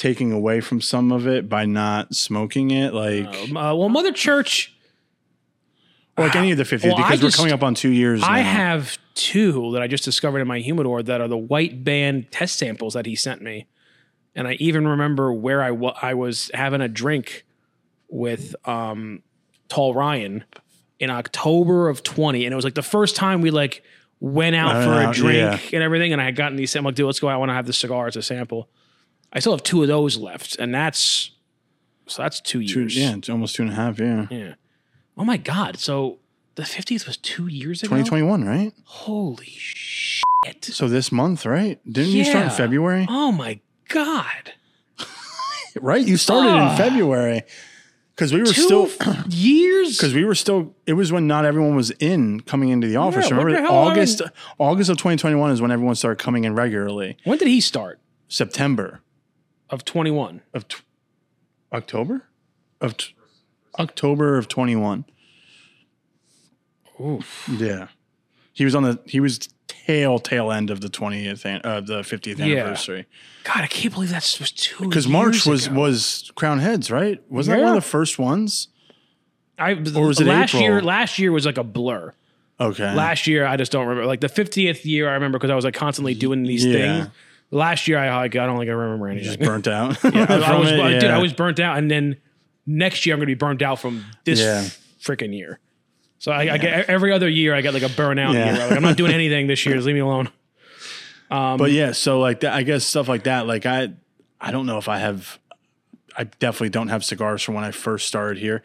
[0.00, 2.94] taking away from some of it by not smoking it?
[2.94, 4.72] Like, Um, uh, well, Mother Church,
[6.16, 7.90] or like any of the 50s Well, I because we're just- coming up on two
[7.90, 8.22] years.
[8.24, 8.50] I now.
[8.50, 12.56] have two that I just discovered in my humidor that are the white band test
[12.58, 13.66] samples that he sent me,
[14.34, 17.44] and I even remember where I wa- I was having a drink
[18.08, 19.22] with um,
[19.68, 20.44] Tall Ryan
[20.98, 23.82] in October of twenty, and it was like the first time we like
[24.18, 25.36] went out for a drink
[25.72, 25.76] yeah.
[25.76, 26.74] and everything, and I had gotten these.
[26.74, 27.28] I'm like, dude, let's go.
[27.28, 27.34] out.
[27.34, 28.68] I want to have this cigar as a sample.
[29.32, 31.30] I still have two of those left, and that's
[32.06, 32.96] so that's two Two, years.
[32.96, 33.98] yeah, it's almost two and a half.
[34.00, 34.54] Yeah, Yeah.
[35.16, 35.78] Oh my god!
[35.78, 36.18] So
[36.56, 37.96] the fiftieth was two years ago.
[37.96, 38.72] 2021, right?
[38.84, 40.64] Holy shit!
[40.64, 41.78] So this month, right?
[41.90, 43.06] Didn't you start in February?
[43.08, 44.54] Oh my god!
[45.80, 46.72] Right, you started Ah.
[46.72, 47.42] in February
[48.16, 48.90] because we were Two still
[49.28, 49.96] years.
[49.96, 50.74] because we were still.
[50.84, 53.30] It was when not everyone was in coming into the office.
[53.30, 54.20] Yeah, Remember, August
[54.58, 57.16] August of 2021 is when everyone started coming in regularly.
[57.22, 58.00] when did he start?
[58.28, 59.00] September
[59.70, 60.42] Of twenty one.
[60.52, 60.78] of t-
[61.72, 62.24] October
[62.80, 63.14] of t-
[63.78, 65.04] October of 21.
[67.00, 67.48] Oof.
[67.58, 67.88] Yeah,
[68.52, 72.00] he was on the he was tail tail end of the 20th an- uh, the
[72.02, 72.44] 50th Yeah.
[72.56, 73.06] anniversary
[73.44, 74.88] God, I can't believe that was two.
[74.88, 75.80] because March was ago.
[75.80, 77.22] was Crown Heads, right?
[77.30, 78.68] Wasn't that one of the first ones?
[79.58, 80.62] I or was it last April?
[80.62, 80.82] year?
[80.82, 82.12] Last year was like a blur.
[82.58, 84.06] Okay, Last year, I just don't remember.
[84.06, 86.72] Like the fiftieth year, I remember because I was like constantly doing these Yeah.
[87.04, 87.08] things.
[87.52, 89.24] Last year, I I don't think I remember anything.
[89.26, 89.98] just burnt out.
[90.04, 91.04] I, I was, it, uh, dude.
[91.10, 92.16] I was burnt out, and then
[92.66, 94.62] next year I'm going to be burnt out from this Yeah.
[95.02, 95.58] freaking year.
[96.18, 98.52] So I, I get every other year I get like a burnout Yeah.
[98.54, 98.66] year.
[98.68, 99.74] Like, I'm not doing anything this year.
[99.74, 100.28] Just leave me alone.
[101.30, 103.46] Um, but yeah, so like that, I guess stuff like that.
[103.46, 103.92] Like I,
[104.40, 105.38] I don't know if I have.
[106.16, 108.62] I definitely don't have cigars from when I first started here.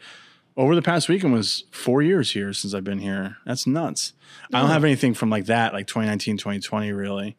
[0.56, 3.36] Over the past weekend was four years here since I've been here.
[3.46, 4.12] That's nuts.
[4.52, 7.36] I don't have anything from like that, like 2019, 2020, really.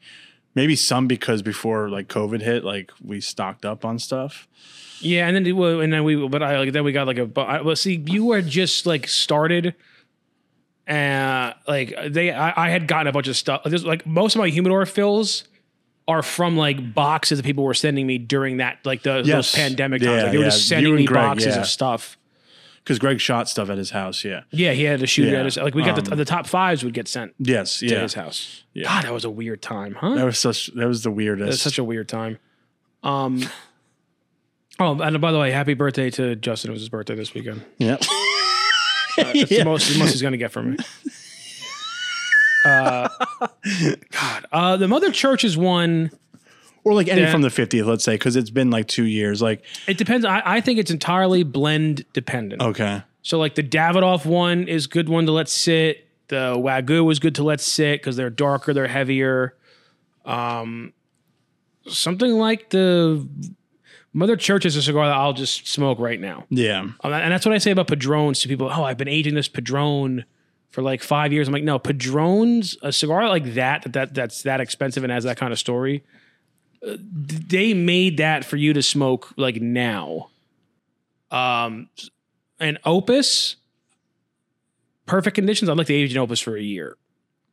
[0.58, 4.48] Maybe some because before like COVID hit, like we stocked up on stuff.
[5.02, 7.28] Yeah, and then well, and then we, but I like then we got like a.
[7.28, 9.76] But I, well, see, you were just like started,
[10.88, 13.62] and like they, I, I had gotten a bunch of stuff.
[13.66, 15.44] There's like most of my humidor fills
[16.08, 19.28] are from like boxes that people were sending me during that like the Yes.
[19.28, 20.12] those pandemic times.
[20.16, 20.50] Yeah, Like they were yeah.
[20.50, 21.62] just sending me Greg, boxes yeah.
[21.62, 22.18] of stuff.
[22.88, 24.24] Because Greg shot stuff at his house.
[24.24, 24.44] Yeah.
[24.52, 25.30] Yeah, he had to shoot.
[25.30, 25.40] Yeah.
[25.40, 27.80] at his- like we got the, Um, the top fives would get sent Yes.
[27.80, 28.02] to Yeah.
[28.04, 28.64] his house.
[28.74, 28.86] Yeah.
[28.86, 30.16] God, that was a weird time, huh?
[30.16, 30.68] That was such.
[30.68, 31.50] That was the weirdest.
[31.50, 32.38] That's such a weird time.
[33.04, 33.42] Um.
[34.80, 36.70] Oh, and by the way, happy birthday to Justin.
[36.70, 37.64] It was his birthday this weekend.
[37.80, 37.98] yeah.
[39.18, 40.78] That's the most, the most he's gonna get from me.
[42.64, 43.08] Uh,
[44.12, 46.12] God, uh, the Mother Church is one.
[46.88, 47.32] Or like any Yeah.
[47.32, 49.42] from the 50th, let's say, because it's been like two years.
[49.42, 50.26] Like, It depends.
[50.26, 52.62] I, I think it's entirely blend dependent.
[52.62, 53.04] okay.
[53.24, 56.08] So like the Davidoff one is good one to let sit.
[56.30, 59.56] The Wagyu was good to let sit because they're darker, they're heavier.
[60.26, 60.94] Um,
[61.90, 63.28] something like the
[64.14, 66.46] Mother Church is a cigar that I'll just smoke right now.
[66.50, 66.80] Yeah.
[66.82, 68.70] Um, and that's what I say about Padrones to people.
[68.74, 70.24] Oh, I've been aging this Padrone
[70.70, 71.48] for like five years.
[71.48, 75.24] I'm like, no, Padrones, a cigar like that, that, that that's that expensive and has
[75.26, 76.04] that kind of story.
[76.82, 80.30] They made that for you to smoke like now.
[81.32, 81.90] Um,
[82.60, 83.56] and Opus,
[85.06, 85.70] perfect conditions.
[85.70, 86.98] I'd like to age an Opus for a year.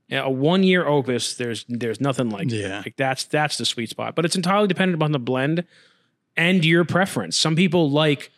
[0.08, 2.84] Yeah, a one year Opus, there's there's nothing like that.
[2.84, 4.14] Like that's that's the sweet spot.
[4.14, 5.64] But it's entirely dependent upon the blend
[6.36, 7.38] and your preference.
[7.38, 8.30] Some people like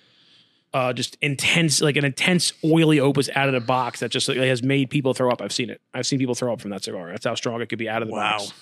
[0.73, 4.37] uh, just intense, like an intense oily opus out of the box that just like,
[4.37, 5.43] has made people throw up.
[5.43, 5.81] I've seen it.
[5.93, 7.09] I've seen people throw up from that cigar.
[7.11, 8.39] That's how strong it could be out of the Wow.
[8.39, 8.53] box.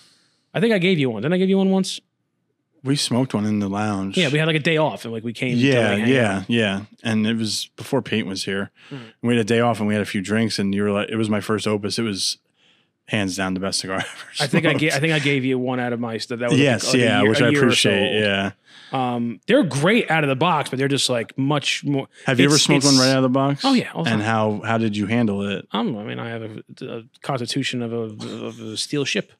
[0.54, 1.22] I think I gave you one.
[1.22, 2.00] Didn't I give you one once?
[2.84, 4.16] We smoked one in the lounge.
[4.18, 5.56] Yeah, we had like a day off and like we came.
[5.56, 6.50] Yeah, yeah, out.
[6.50, 6.82] yeah.
[7.02, 8.70] And it was before Peyton was here.
[8.90, 9.00] Mhm.
[9.22, 11.08] We had a day off and we had a few drinks, and you were like,
[11.08, 11.98] it was my first opus.
[11.98, 12.36] It was
[13.08, 14.80] hands down the best cigar I ever I think I smoked.
[14.80, 14.92] gave.
[14.94, 16.40] I think I gave you one out of my stuff.
[16.40, 18.14] That was Yes, like, yeah, year- which I so appreciate.
[18.14, 18.22] old.
[18.22, 18.50] yeah.
[18.92, 22.06] Um, they're great out of the box, but they're just like much more.
[22.26, 23.64] Have you ever smoked one right out of the box?
[23.64, 24.20] Oh, yeah, And time.
[24.20, 25.66] how how did you handle it?
[25.72, 27.96] Um, I mean, I have a, a constitution of a,
[28.46, 29.32] of a steel ship.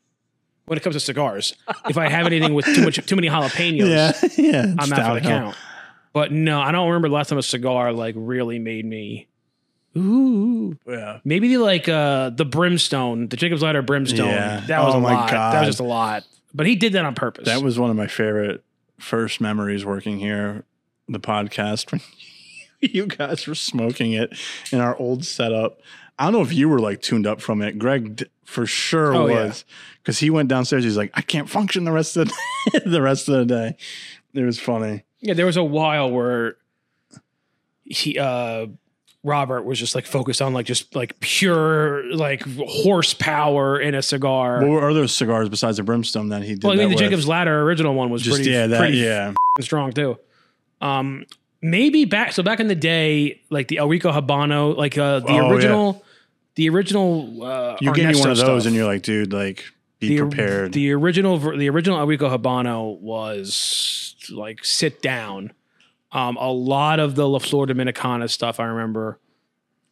[0.66, 1.54] When it comes to cigars,
[1.88, 4.12] if I have anything with too much, too many jalapenos, yeah.
[4.38, 5.56] yeah, I'm out for the count.
[6.14, 9.26] But no, I don't remember the last time a cigar like really made me.
[9.96, 11.20] Ooh, Yeah.
[11.24, 14.26] maybe the, like uh the brimstone, the Jacob's Ladder brimstone.
[14.28, 14.60] Yeah.
[14.66, 15.30] That was Oh a my lot.
[15.30, 16.24] That was just a lot.
[16.52, 17.46] But he did that on purpose.
[17.46, 18.64] That was one of my favorite
[18.98, 20.64] first memories working here,
[21.08, 22.00] the podcast when
[22.80, 24.36] you guys were smoking it
[24.72, 25.80] in our old setup.
[26.18, 27.78] I don't know if you were like tuned up from it.
[27.78, 29.64] Greg d- for sure Oh, was
[30.02, 30.84] because he went downstairs.
[30.84, 32.28] He's like, I can't function the rest of
[32.72, 33.76] the, the rest of the day.
[34.34, 35.04] It was funny.
[35.20, 35.34] yeah.
[35.34, 36.56] There was a while where
[37.84, 38.66] he uh
[39.22, 44.60] Robert was just like focused on like just like pure like horsepower in a cigar.
[44.60, 46.64] What were other cigars besides the brimstone that he did?
[46.64, 47.10] well, I mean, that the with?
[47.10, 50.18] Jacob's Ladder original one was just pretty, yeah, that pretty yeah, strong too.
[50.82, 51.24] Um,
[51.62, 55.28] maybe back so back in the day, like the El Rico Habano, like uh, the
[55.30, 56.00] Oh, yeah.
[56.56, 57.42] The original.
[57.42, 58.66] Uh, you gave me one of those, stuff.
[58.66, 59.64] and you're like, dude, like
[59.98, 60.72] be the, prepared.
[60.72, 65.52] The original, the original El Habano was like sit down.
[66.12, 69.18] Um, a lot of the La Flor Dominicana stuff I remember,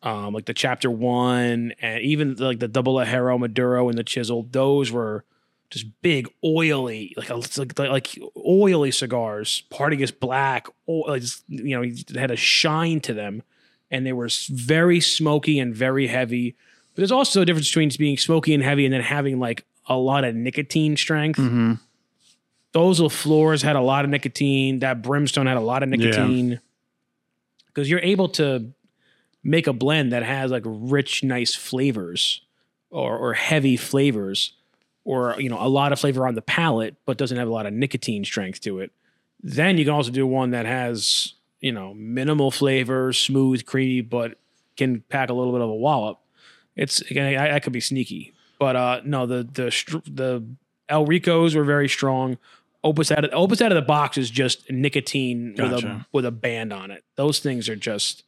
[0.02, 4.46] um, like the chapter one and even like the double Ligero Maduro and the chisel.
[4.48, 5.24] Those were
[5.70, 9.64] just big oily, like a, like like oily cigars.
[9.70, 13.42] Partagas black, just, you know, they had a shine to them,
[13.92, 16.56] and they were very smoky and very heavy.
[16.94, 19.96] But there's also a difference between being smoky and heavy, and then having like a
[19.96, 21.38] lot of nicotine strength.
[21.38, 21.74] Mm-hmm.
[22.72, 24.78] Those little floors had a lot of nicotine.
[24.78, 26.60] That brimstone had a lot of nicotine.
[27.66, 28.72] Because you're able to
[29.44, 32.42] make a blend that has like rich, nice flavors
[32.90, 34.54] or, or heavy flavors
[35.04, 37.66] or, you know, a lot of flavor on the palate, but doesn't have a lot
[37.66, 38.92] of nicotine strength to it.
[39.42, 44.38] Then you can also do one that has, you know, minimal flavor, smooth, creamy, but
[44.76, 46.18] can pack a little bit of a wallop.
[46.76, 50.44] It's again, I, I could be sneaky, but uh, no, the the the
[50.88, 52.36] El Ricos were very strong.
[52.84, 56.32] Opus out of Opus out of the box is just nicotine with a with a
[56.32, 57.04] band on it.
[57.14, 58.24] Those things are just,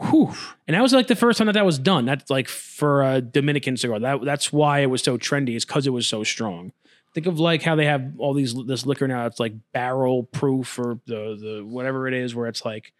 [0.00, 0.32] whew.
[0.66, 2.04] And that was like the first time that that was done.
[2.04, 4.00] That's like for a Dominican cigar.
[4.00, 5.54] That that's why it was so trendy.
[5.54, 6.72] Is because it was so strong.
[7.14, 9.26] Think of like how they have all these this liquor now.
[9.26, 12.92] It's like barrel proof or the the whatever it is, where it's like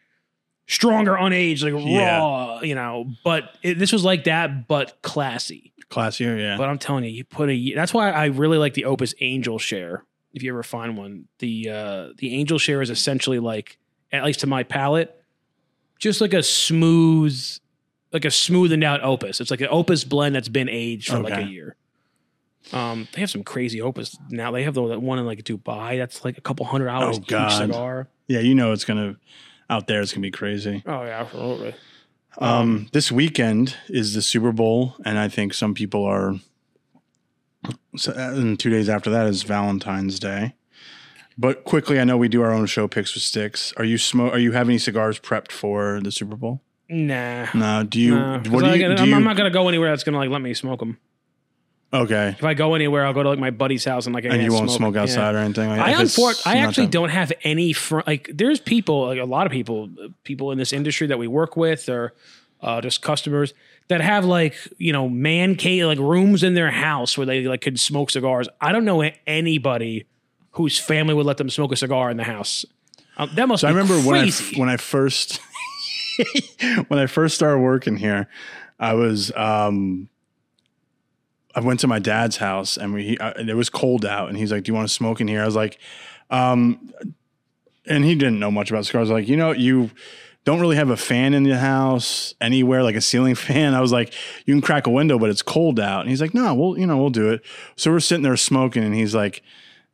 [0.67, 2.19] stronger unaged, like Yeah.
[2.19, 2.61] raw.
[2.61, 5.73] You know, but it, this was like that, but classy.
[5.91, 6.57] Classier, yeah.
[6.59, 7.75] But I'm telling you, you put a.
[7.75, 10.05] That's why I really like the Opus Angel Share.
[10.35, 13.79] If you ever find one, the uh the Angel Share is essentially like,
[14.13, 15.15] at least to my palate,
[15.99, 17.35] just like a smooth,
[18.13, 19.41] like a smoothened out Opus.
[19.41, 21.49] It's like an Opus blend that's been aged for like a Okay.
[21.49, 21.77] year.
[22.73, 24.51] Um, they have some crazy Opus now.
[24.51, 27.47] They have the that one in like Dubai that's like a couple hundred hours Oh,
[27.47, 28.09] each cigar.
[28.27, 29.17] yeah, you know it's gonna
[29.71, 30.01] out there.
[30.03, 30.83] It's gonna be crazy.
[30.87, 31.75] Oh yeah, absolutely.
[32.39, 36.35] Um, this weekend is the Super Bowl, and I think some people are.
[37.97, 40.55] So, and two days after that is Valentine's Day.
[41.37, 43.73] But quickly, I know we do our own show picks with sticks.
[43.77, 44.33] Are you smoke?
[44.33, 46.63] Are you have any cigars prepped for the Super Bowl?
[46.89, 47.47] Nah.
[47.55, 47.83] No.
[47.85, 48.15] Do you?
[48.15, 48.87] Nah, what do I- you?
[48.91, 50.99] I'm, Do you I'm not gonna go anywhere that's gonna like let me smoke them.
[51.93, 52.29] Okay.
[52.39, 54.43] If I go anywhere, I'll go to like my buddy's house and like I And
[54.43, 55.03] you won't smoke Yeah.
[55.03, 55.69] outside or anything.
[55.69, 58.31] Like, I unfor- I actually that- don't have any fr- like.
[58.33, 59.89] There's people like a lot of people,
[60.25, 62.15] people in this industry that we work with, or
[62.61, 63.55] uh, just customers
[63.89, 67.61] that have like you know man cave like rooms in their house where they like
[67.61, 68.49] could smoke cigars.
[68.61, 70.07] I don't know anybody
[70.53, 72.65] whose family would let them smoke a cigar in the house.
[73.17, 73.61] Um, that must.
[73.61, 75.41] So I be remember when I when I first
[76.89, 78.29] when I first started working here,
[78.79, 80.09] I was um
[81.59, 84.39] I went to my dad's house and we he, uh, it was cold out and
[84.39, 85.79] he's like, "Do you want to smoke in here?" I was like,
[86.31, 86.93] um,
[87.87, 89.11] and he didn't know much about cigars.
[89.11, 89.91] I was like, you know, you
[90.45, 93.75] don't really have a fan in the house anywhere, like a ceiling fan.
[93.75, 94.15] I was like,
[94.47, 96.03] you can crack a window, but it's cold out.
[96.03, 97.43] And he's like, no, we'll, you know, we'll do it.
[97.77, 99.43] So we're sitting there smoking, and he's like,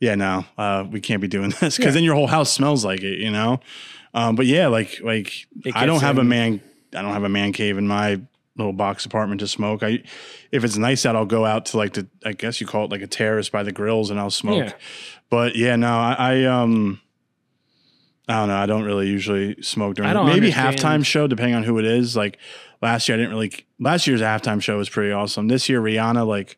[0.00, 3.03] yeah, no, uh, we can't be doing this because then your whole house smells like
[3.03, 3.61] it, you know.
[4.12, 6.61] Um, but yeah, like like I don't have a man,
[6.94, 8.20] I don't have a man cave in my
[8.57, 9.83] little box apartment to smoke.
[9.83, 10.03] I
[10.51, 12.90] if it's nice out, I'll go out to like the I guess you call it
[12.90, 14.67] like a terrace by the grills, and I'll smoke.
[14.67, 14.73] Yeah.
[15.31, 17.01] But yeah, no, I, I um.
[18.27, 18.57] I don't know.
[18.57, 20.79] I don't really usually smoke during I maybe understand.
[20.79, 22.17] halftime show, depending on who it is.
[22.17, 22.38] Like
[22.81, 23.53] last year, I didn't really.
[23.79, 25.49] Last year's halftime show was pretty awesome.
[25.49, 26.57] This year, Rihanna, like,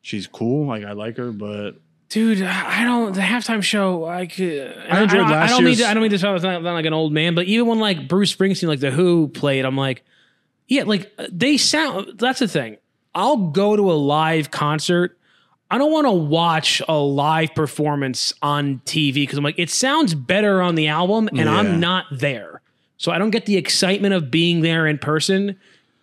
[0.00, 0.66] she's cool.
[0.68, 1.72] Like I like her, but
[2.12, 3.14] Dude, I don't.
[3.14, 4.70] The halftime show, I could.
[4.86, 5.86] I enjoyed I, last don't mean to.
[5.86, 8.36] I don't mean to sound like, like an old man, but even when like Bruce
[8.36, 10.04] Springsteen, like the Who played, I'm like,
[10.72, 12.18] yeah, like uh, they sound.
[12.18, 12.78] That's the thing.
[13.14, 15.18] I'll go to a live concert.
[15.70, 20.14] I don't want to watch a live performance on TV because I'm like, it sounds
[20.14, 21.54] better on the album, and Yeah.
[21.54, 22.60] I'm not there,
[22.98, 25.58] so I don't get the excitement of being there in person.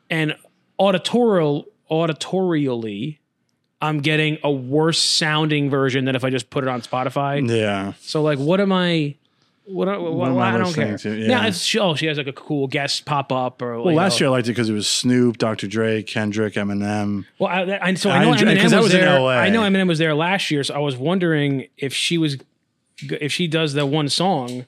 [0.09, 0.35] And
[0.79, 3.17] auditorial, auditorially,
[3.81, 7.47] I'm getting a worse sounding version than if I just put it on Spotify.
[7.49, 7.93] yeah.
[8.01, 9.15] So like, what am I?
[9.71, 10.97] What, what, what, am I I don't care.
[11.03, 11.27] Yeah.
[11.27, 13.79] Now, if she, oh, she has like a cool guest pop up or.
[13.81, 15.67] Well, last year I liked it because it was Snoop, Dr.
[15.67, 17.25] Dre, Kendrick, Eminem.
[17.37, 19.09] Well, I, I, so I I know Eminem was, was there.
[19.09, 22.37] I know Eminem was there last year, so I was wondering if she was,
[23.03, 24.65] if she does that one song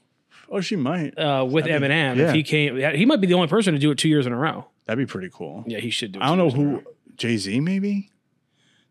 [0.50, 1.18] Oh, she might.
[1.18, 2.18] uh, with be- Eminem.
[2.18, 2.28] yeah.
[2.28, 4.34] If he came, he might be the only person to do it two years in
[4.34, 4.68] a row.
[4.86, 5.64] That'd be pretty cool.
[5.66, 6.20] Yeah, he should do.
[6.20, 6.80] it I don't know years in a row.
[6.80, 6.86] who.
[7.16, 8.10] Jay Z, maybe?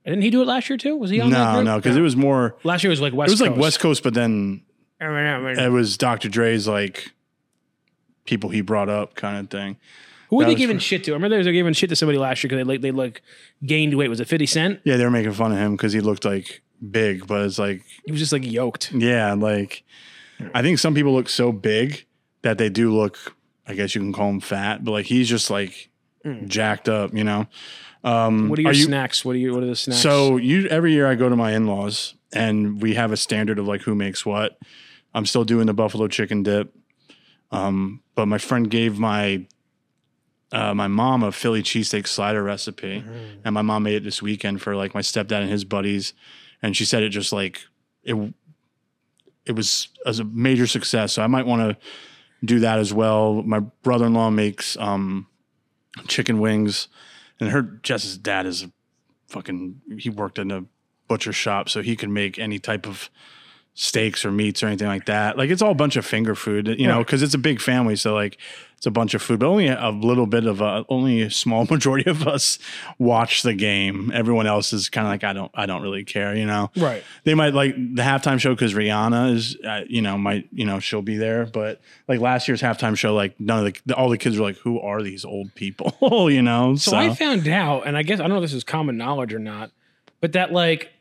[0.04, 0.96] Didn't he do it last year too?
[0.96, 1.64] Was he on that No, group?
[1.66, 2.56] no, because it was more.
[2.64, 3.28] last year was like West.
[3.28, 3.60] It was like Coast.
[3.60, 4.62] West Coast, but then.
[5.00, 6.28] It was Dr.
[6.28, 7.12] Dre's like
[8.24, 9.76] people he brought up kind of thing.
[10.28, 11.12] Who were that they giving for- shit to?
[11.12, 13.22] I remember they were giving shit to somebody last year because they like they like
[13.64, 14.08] gained weight.
[14.08, 14.80] Was it Fifty Cent?
[14.84, 17.82] Yeah, they were making fun of him because he looked like big, but it's like,
[18.06, 18.92] He was just like yoked.
[18.92, 19.82] yeah, like
[20.54, 22.06] I think some people look so big
[22.42, 23.34] that they do look.
[23.66, 25.90] I guess you can call him fat, but like he's just like
[26.46, 27.46] jacked up, you know.
[28.04, 28.48] Um, Mm.
[28.50, 29.24] What are your you, snacks?
[29.24, 29.52] What are you?
[29.52, 30.00] What are the snacks?
[30.00, 33.58] So you every year I go to my in laws and we have a standard
[33.58, 34.58] of like who makes what.
[35.14, 36.74] I'm still doing the buffalo chicken dip,
[37.50, 39.46] um, but my friend gave my
[40.52, 43.40] uh, my mom a Philly cheesesteak slider recipe, Mm-hmm.
[43.44, 46.12] and my mom made it this weekend for like my stepdad and his buddies.
[46.62, 47.62] and she said it just like
[48.02, 48.34] it.
[49.46, 51.86] It was as a major success, so I might want to
[52.44, 53.42] do that as well.
[53.42, 55.26] My brother in law makes um,
[56.08, 56.88] chicken wings,
[57.40, 58.70] and her Jess's dad is a
[59.28, 59.80] fucking.
[59.98, 60.64] He worked in a
[61.08, 63.08] butcher shop, so he can make any type of
[63.80, 65.38] steaks or meats or anything like that.
[65.38, 67.96] Like it's all a bunch of finger food, you know, because it's a big family.
[67.96, 68.36] So like
[68.76, 71.64] it's a bunch of food, but only a little bit of a, only a small
[71.70, 72.58] majority of us
[72.98, 74.12] watch the game.
[74.14, 76.70] Everyone else is kind of like, I don't, I don't really care, you know?
[76.76, 77.02] Right.
[77.24, 80.78] They might like the halftime show because Rihanna is, uh, you know, might, you know,
[80.78, 81.46] she'll be there.
[81.46, 84.58] But like last year's halftime show, like none of the, all the kids were like,
[84.58, 86.76] who are these old people, you know?
[86.76, 89.32] So, I found out, and I guess I don't know if this is common knowledge
[89.32, 89.70] or not,
[90.20, 90.92] but that like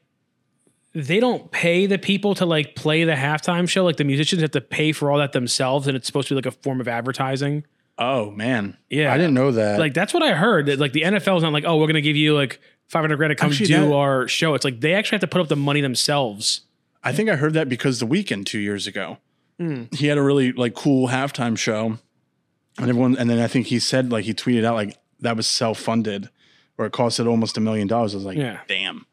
[1.08, 3.84] they don't pay the people to like play the halftime show.
[3.84, 6.38] Like the musicians have to pay for all that themselves, and it's supposed to be
[6.38, 7.66] like a form of advertising.
[7.98, 8.78] oh man.
[8.90, 9.14] Yeah.
[9.14, 9.80] I didn't know that.
[9.80, 10.68] Like that's what I heard.
[10.68, 13.18] That like the NFL is not like, oh, we're gonna give you like five hundred
[13.18, 14.54] grand to come Actually, do that- our show.
[14.54, 16.62] It's like they actually have to put up the money themselves.
[17.04, 19.18] I think I heard that because the Weeknd two years ago,
[19.58, 19.84] Hmm.
[19.92, 21.98] he had a really like cool halftime show,
[22.78, 23.18] and everyone.
[23.18, 26.30] And then I think he said like he tweeted out like that was self funded,
[26.78, 28.14] or it costed almost a million dollars.
[28.14, 28.60] I was like, Yeah.
[28.70, 29.06] damn,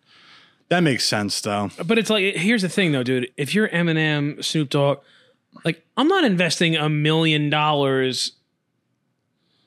[0.68, 1.70] that makes sense though.
[1.84, 3.30] But it's like here's the thing though, dude.
[3.36, 4.98] If you're Eminem, Snoop Dogg,
[5.64, 8.32] like I'm not investing a million dollars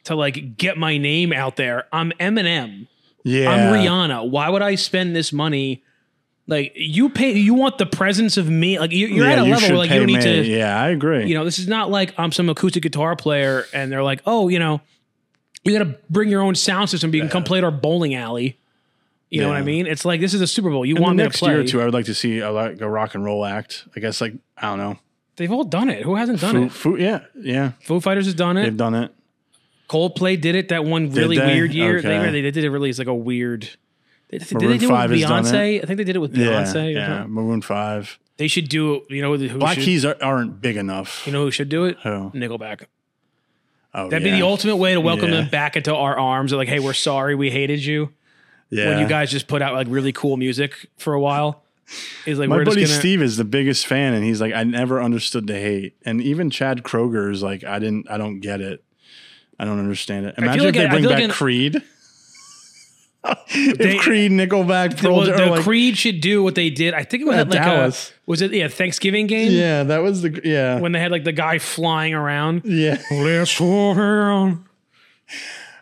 [0.05, 1.85] to like get my name out there.
[1.91, 2.87] I'm Eminem.
[3.23, 4.29] Yeah, I'm Rihanna.
[4.29, 5.83] Why would I spend this money?
[6.47, 8.79] Like you pay, you want the presence of me.
[8.79, 10.23] Like you- you're Yeah, at a you level where like you don't need me.
[10.23, 10.43] to.
[10.45, 11.27] Yeah, I agree.
[11.27, 14.47] You know, this is not like I'm some acoustic guitar player and they're like, oh,
[14.47, 14.81] you know,
[15.63, 17.11] you got to bring your own sound system.
[17.11, 18.57] But you can come play at our bowling alley.
[19.29, 19.85] You know what I mean?
[19.85, 20.85] It's like this is a Super Bowl.
[20.85, 21.51] You And want the next to play?
[21.53, 23.85] year or two, I would like to see a, like a rock and roll act.
[23.95, 24.97] I guess like I don't know.
[25.35, 26.03] They've all done it.
[26.03, 26.71] Who hasn't done Foo, it?
[26.71, 28.63] Foo- yeah, yeah, Foo Fighters has done it.
[28.63, 29.13] they've done it.
[29.87, 31.45] Coldplay did it that one really they?
[31.45, 32.01] weird year.
[32.01, 32.31] They, Okay.
[32.31, 32.89] they, they did it really.
[32.89, 33.61] It's like a weird.
[34.29, 35.81] Did, did they do it 5 with Beyonce?
[35.83, 36.93] I think they did it with Beyonce.
[36.93, 37.07] yeah.
[37.17, 37.33] something.
[37.33, 38.19] Maroon Five.
[38.37, 39.03] They should do it.
[39.09, 41.23] You know who Black should, Keys are, aren't big enough.
[41.25, 41.97] You know who should do it?
[42.03, 42.29] Who?
[42.31, 42.85] Nickelback.
[43.93, 44.33] Oh, That'd yeah.
[44.35, 45.37] be the ultimate way to welcome Yeah.
[45.41, 46.53] them back into our arms.
[46.53, 48.13] Like, hey, we're sorry we hated you
[48.69, 48.89] Yeah.
[48.89, 51.63] when you guys just put out like really cool music for a while.
[52.23, 52.87] He's like, My buddy gonna.
[52.99, 56.51] Steve is the biggest fan, and he's like, I never understood the hate, and even
[56.51, 58.83] Chad Kroeger is like, I didn't, I don't get it,
[59.57, 60.35] I don't understand it.
[60.37, 61.81] Imagine like if they I bring back like Creed.
[63.25, 66.93] if They- Creed, Nickelback, Pearl Jam, the like, Creed should do what they did.
[66.93, 68.11] I think it was At like Dallas.
[68.11, 71.23] a was it yeah Thanksgiving game yeah, that was the yeah, when they had like
[71.23, 72.61] the guy flying around.
[72.65, 73.01] yeah.
[73.11, 74.65] Let's around.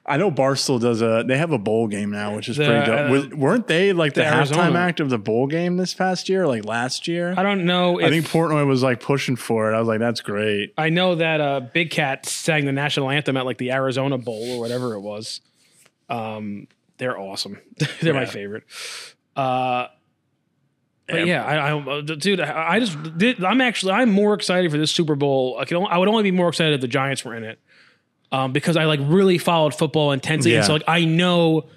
[0.10, 1.26] I know Barstool does a.
[1.28, 3.10] They have a bowl game now, which is The, pretty dope.
[3.10, 6.30] uh, Was- weren't they like the, the halftime act of the bowl game this past
[6.30, 7.34] year, like last year?
[7.36, 8.00] I don't know.
[8.00, 9.76] If, I think Portnoy was like pushing for it.
[9.76, 10.74] I was like, that's great.
[10.78, 14.52] I know that uh, Big Cat sang the national anthem at like the Arizona Bowl
[14.56, 15.42] or whatever it was.
[16.10, 16.68] Um,
[17.00, 17.60] they're awesome.
[18.02, 18.64] they're my favorite.
[19.36, 19.88] Uh,
[21.08, 21.26] but Yeah.
[21.26, 21.44] yeah,
[21.76, 25.16] I, I, dude, I I just did, I'm actually I'm more excited for this Super
[25.16, 25.58] Bowl.
[25.60, 27.60] I can only, I would only be more excited if the Giants were in it,
[28.32, 31.68] um, because I like really followed football intensely, and so like I know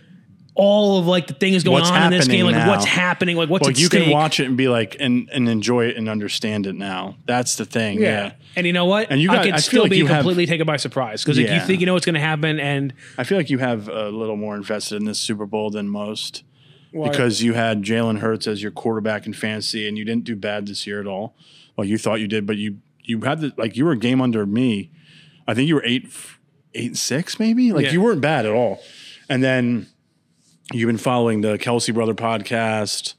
[0.56, 3.36] all of like the things going What's on in this game, like happening what's happening,
[3.36, 4.02] like what's Well, you stake.
[4.04, 7.16] can watch it and be like, and and enjoy it and understand it now.
[7.24, 8.00] That's the thing.
[8.02, 8.32] Yeah.
[8.56, 9.06] And you know what?
[9.10, 10.76] And you I got- can I feel still like be you have- completely taken by
[10.76, 13.48] surprise because like, you think you know what's going to happen, and I feel like
[13.48, 16.42] you have a little more invested in this Super Bowl than most
[16.92, 20.66] because you had Jalen Hurts as your quarterback in fantasy, and you didn't do bad
[20.66, 21.36] this year at all.
[21.76, 24.20] Well, you thought you did, but you you had the like you were a game
[24.20, 24.90] under me.
[25.46, 26.12] I think you were eight
[26.74, 27.72] eight and six, maybe.
[27.72, 27.92] Like Yeah.
[27.92, 28.80] you weren't bad at all.
[29.28, 29.86] And then
[30.72, 33.14] you've been following the Kelce Brother podcast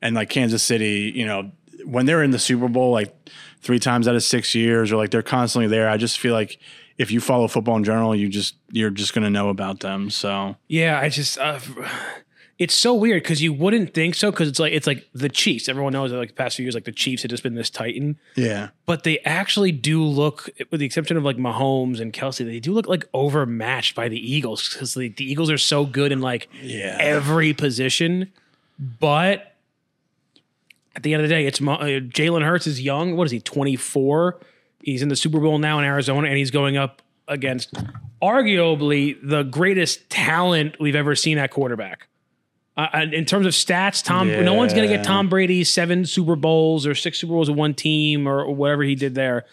[0.00, 1.12] and like Kansas City.
[1.14, 1.50] You know
[1.84, 3.14] when they're in the Super Bowl, like
[3.60, 5.88] three times out of six years, or like they're constantly there.
[5.88, 6.58] I just feel like
[6.98, 10.10] if you follow football in general, you just you're just gonna know about them.
[10.10, 11.58] So Yeah, I just uh,
[12.62, 15.68] it's so weird because you wouldn't think so because it's like it's like the Chiefs.
[15.68, 17.70] Everyone knows that like the past few years, like the Chiefs had just been this
[17.70, 18.68] titan, yeah.
[18.86, 22.72] but they actually do look, with the exception of like Mahomes and Kelce, they do
[22.72, 26.48] look like overmatched by the Eagles because the, the Eagles are so good in like
[26.62, 26.96] Yeah.
[27.00, 28.32] every position.
[28.78, 29.54] But
[30.94, 33.16] at the end of the day, it's uh, Jalen Hurts is young.
[33.16, 33.40] What is he?
[33.40, 34.38] Twenty four.
[34.82, 37.72] He's in the Super Bowl now in Arizona, and he's going up against
[38.20, 42.08] arguably the greatest talent we've ever seen at quarterback.
[42.76, 46.36] Uh, in terms of stats, Tom, no one's going to get Tom Brady seven Super
[46.36, 49.44] Bowls or six Super Bowls with one team or whatever he did there.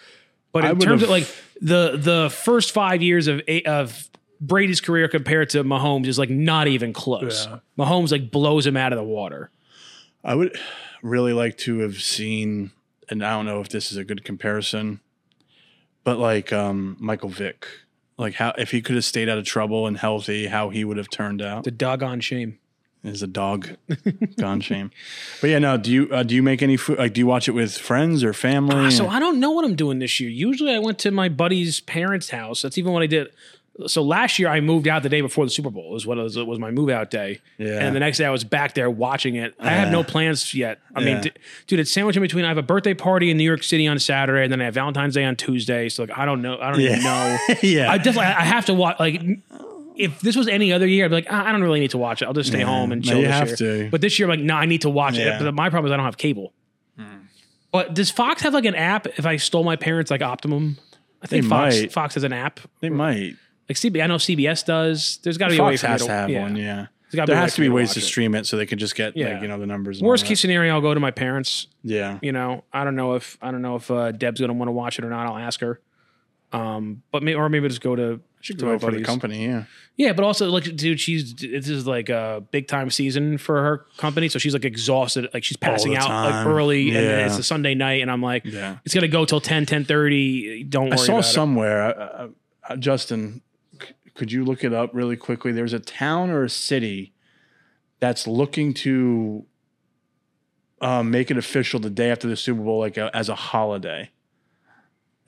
[0.53, 1.27] But in terms of like
[1.61, 4.09] the the first five years of of
[4.41, 7.45] Brady's career compared to Mahomes is like not even close.
[7.45, 7.59] Yeah.
[7.77, 9.51] Mahomes like blows him out of the water.
[10.23, 10.57] I would
[11.01, 12.71] really like to have seen,
[13.09, 15.01] and I don't know if this is a good comparison,
[16.03, 17.67] but like um, Michael Vick,
[18.17, 20.97] like how if he could have stayed out of trouble and healthy, how he would
[20.97, 21.65] have turned out.
[21.65, 22.59] The doggone shame.
[23.03, 23.69] Is a dog
[24.37, 24.91] gone shame.
[25.41, 25.77] But yeah, no.
[25.77, 26.99] Do you uh, do you make any food?
[26.99, 28.91] Like, do you watch it with friends or family?
[28.91, 30.29] So I don't know what I'm doing this year.
[30.29, 32.61] Usually I went to my buddy's parents' house.
[32.61, 33.29] That's even what I did.
[33.87, 35.91] So last year I moved out the day before the Super Bowl.
[35.91, 37.39] Was what it was, it was my move out day.
[37.57, 37.79] Yeah.
[37.85, 39.53] And the next day I was back there watching it.
[39.57, 40.79] I have no plans yet.
[40.93, 41.21] I mean, Yeah.
[41.21, 41.31] d-
[41.67, 42.43] dude, it's sandwiched in between.
[42.43, 44.73] I have a birthday party in New York City on Saturday, and then I have
[44.73, 45.87] Valentine's Day on Tuesday.
[45.87, 46.57] So like I don't know.
[46.59, 47.37] I don't even know.
[47.63, 47.89] yeah.
[47.89, 49.21] I definitely I have to watch like.
[49.99, 51.97] If this was any other year, I'd be like, "Ah, I don't really need to
[51.97, 52.25] watch it.
[52.25, 52.65] I'll just stay Yeah.
[52.65, 53.83] home and No, chill you this have year.
[53.85, 53.89] to.
[53.91, 55.35] But this year, I'm like, no, I need to watch Yeah.
[55.39, 55.43] it.
[55.43, 56.53] But my problem is I don't have cable.
[57.71, 59.05] But does Fox have like an app?
[59.19, 60.77] If I stole my parents like Optimum,
[61.21, 61.91] I think They Fox might.
[61.91, 62.59] Fox has an app.
[62.81, 63.35] they might.
[63.67, 65.19] Like CB, I know CBS does.
[65.21, 66.41] There's got to be a way for has to, to have yeah.
[66.41, 66.55] one.
[66.55, 66.87] Yeah.
[67.13, 68.95] Gotta be has to be to ways watch to stream it so they can just
[68.95, 69.33] get Yeah.
[69.33, 70.01] like you know the numbers.
[70.01, 71.67] Worst case scenario, I'll go to my parents.
[71.83, 72.17] Yeah.
[72.21, 74.73] You know, I don't know if I don't know if uh, Deb's gonna want to
[74.73, 75.27] watch it or not.
[75.27, 75.79] I'll ask her.
[76.51, 79.45] Um, but maybe or maybe just go to Should to my for the company.
[79.45, 79.65] Yeah.
[79.97, 83.85] Yeah, but also like, dude, she's this is like a big time season for her
[83.97, 86.47] company, so she's like exhausted, like she's passing out like time.
[86.47, 87.25] early, and Yeah.
[87.25, 88.77] it's a Sunday night, and I'm like, Yeah.
[88.85, 92.27] it's gonna go till 10, 10 Don't worry I saw about somewhere, uh, uh,
[92.69, 93.41] uh, Justin.
[93.81, 95.51] c- Could you look it up really quickly?
[95.51, 97.11] There's a town or a city
[97.99, 99.45] that's looking to
[100.81, 104.09] um, make it official the day after the Super Bowl, like a, as a holiday.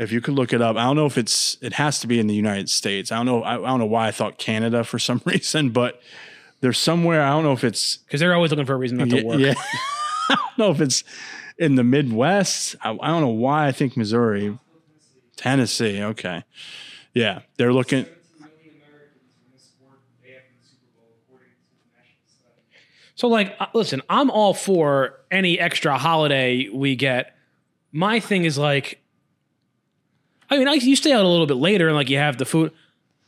[0.01, 1.59] If you could look it up, I don't know if it's.
[1.61, 3.11] It has to be in the United States.
[3.11, 3.43] I don't know.
[3.43, 6.01] I, I don't know why I thought Canada for some reason, but
[6.59, 7.21] there's somewhere.
[7.21, 9.39] I don't know if it's because they're always looking for a reason not to work.
[9.39, 9.53] yeah.
[10.29, 11.03] I don't know if it's
[11.59, 12.75] in the Midwest.
[12.81, 14.57] I, I don't know why I think Missouri,
[15.35, 16.01] Tennessee.
[16.01, 16.45] Okay,
[17.13, 18.07] yeah, they're looking.
[23.13, 27.35] So like, uh, listen, I'm all for any extra holiday we get.
[27.91, 28.99] My thing is like,
[30.51, 32.45] I mean, like you stay out a little bit later and like you have the
[32.45, 32.71] food.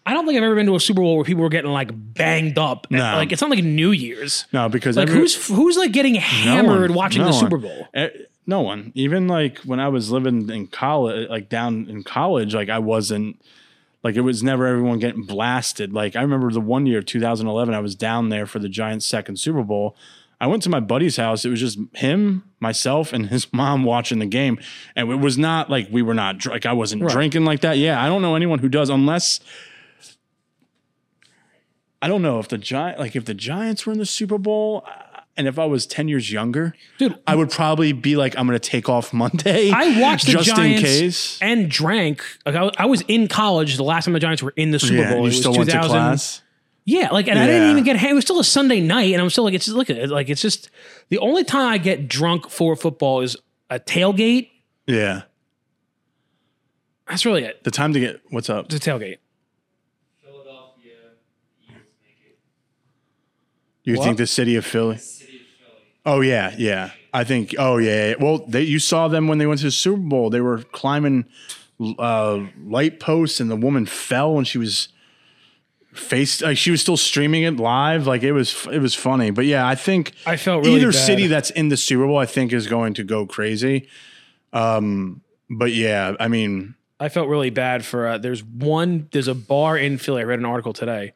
[0.05, 1.89] I don't think I've ever been to a Super Bowl where people were getting like
[1.93, 2.87] banged up.
[2.91, 2.99] No.
[2.99, 4.45] Like it's not like New Year's.
[4.51, 6.97] No, because Like every- who's who's like getting hammered one.
[6.97, 7.33] watching No the.
[7.33, 7.87] Super Bowl?
[7.93, 8.09] Eh,
[8.45, 8.91] no one.
[8.95, 13.39] Even like when I was living in college, like down in college, like I wasn't.
[14.03, 15.93] Like it was never everyone getting blasted.
[15.93, 19.37] Like I remember the one year, 2011, I was down there for the Giants' second
[19.37, 19.95] Super Bowl.
[20.43, 21.45] I went to my buddy's house.
[21.45, 24.59] It was just him, myself, and his mom watching the game,
[24.93, 27.77] and it was not like we were not like I wasn't drinking like that.
[27.77, 29.39] Yeah, I don't know anyone who does unless.
[32.01, 34.83] I don't know if the giant like if the Giants were in the Super Bowl,
[34.85, 38.45] uh, and if I was ten years younger, Dude, I would probably be like, I'm
[38.45, 39.71] going to take off Monday.
[39.71, 41.39] I watched the just Giants in case.
[41.41, 42.21] and drank.
[42.45, 44.79] Like I, was- I was in college the last time the Giants were in the
[44.79, 45.19] Super Yeah, Bowl.
[45.19, 46.41] you It was still went to 2000 class.
[46.85, 47.95] Yeah, like, and I didn't even get.
[48.03, 50.09] It was still a Sunday night, and I'm still like, it's just look at it.
[50.09, 50.69] Like, it's just
[51.09, 53.37] the only time I get drunk for football is
[53.69, 54.49] a tailgate.
[54.85, 55.21] Yeah,
[57.07, 57.63] That's really it.
[57.63, 58.65] the time to get what's up.
[58.65, 59.19] A tailgate.
[60.21, 60.93] Philadelphia
[61.69, 61.79] Eagles.
[63.85, 64.03] You What?
[64.03, 64.97] think the city of Philly?
[64.97, 65.81] City of Philly.
[66.05, 66.91] Oh yeah, yeah.
[67.13, 67.55] I think.
[67.57, 68.09] Oh yeah.
[68.09, 68.15] yeah.
[68.19, 70.29] Well, they you saw them when they went to the Super Bowl.
[70.29, 71.25] They were climbing
[71.99, 74.89] uh, light posts, and the woman fell and she was
[75.93, 76.41] face.
[76.41, 78.07] Like she was still streaming it live.
[78.07, 78.67] Like it was.
[78.71, 79.31] It was funny.
[79.31, 81.05] But yeah, I think I felt really either bad.
[81.05, 83.87] city that's in the Super Bowl, I think, is going to go crazy.
[84.51, 85.21] Um.
[85.49, 88.07] But yeah, I mean, I felt really bad for.
[88.07, 89.07] Uh, there's one.
[89.11, 90.21] There's a bar in Philly.
[90.21, 91.13] I read an article today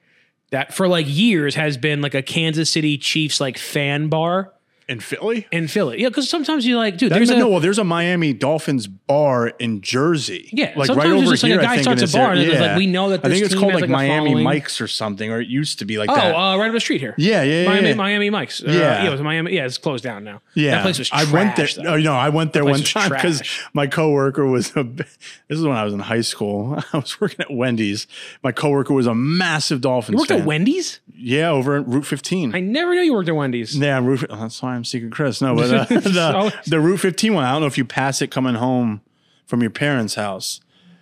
[0.51, 4.53] that for like years has been like a Kansas City Chiefs like fan bar
[4.89, 5.47] in Philly.
[5.51, 6.01] in Philly.
[6.01, 7.11] Yeah, because sometimes you like, dude.
[7.11, 10.49] That- There's a no, well, there's a Miami Dolphins bar in Jersey.
[10.53, 12.51] Yeah, like sometimes right over just like a guy I think starts a bar area.
[12.51, 14.35] it's like, we know that I think it's called like, like, Miami.
[14.43, 16.33] Mikes or something, or it used to be like oh, that.
[16.35, 17.15] uh, right up the street here.
[17.17, 17.95] yeah, yeah, yeah, Miami, yeah.
[17.95, 18.63] Miami Mike's.
[18.63, 18.73] Uh, Yeah.
[19.03, 19.53] yeah, it was Miami.
[19.55, 20.41] Yeah, it's closed down now.
[20.53, 21.09] Yeah, that place was.
[21.09, 21.67] Trash, I went there.
[21.75, 21.93] though.
[21.93, 24.75] Oh, no, I went there one time because my coworker was.
[24.77, 25.07] A, this
[25.49, 26.81] is when I was in high school.
[26.93, 28.07] I was working at Wendy's.
[28.43, 30.41] My coworker was a massive Dolphins You worked fan.
[30.41, 30.99] at Wendy's?
[31.19, 32.53] Yeah, over at Route 15.
[32.55, 33.75] I never knew you worked at Wendy's.
[33.75, 34.25] yeah, Route.
[34.29, 35.41] oh, that's why I'm Secret Chris.
[35.41, 37.43] No, but uh, the, the Route 15 one.
[37.43, 39.01] I don't know if you pass it coming home
[39.45, 40.61] from your parents' house.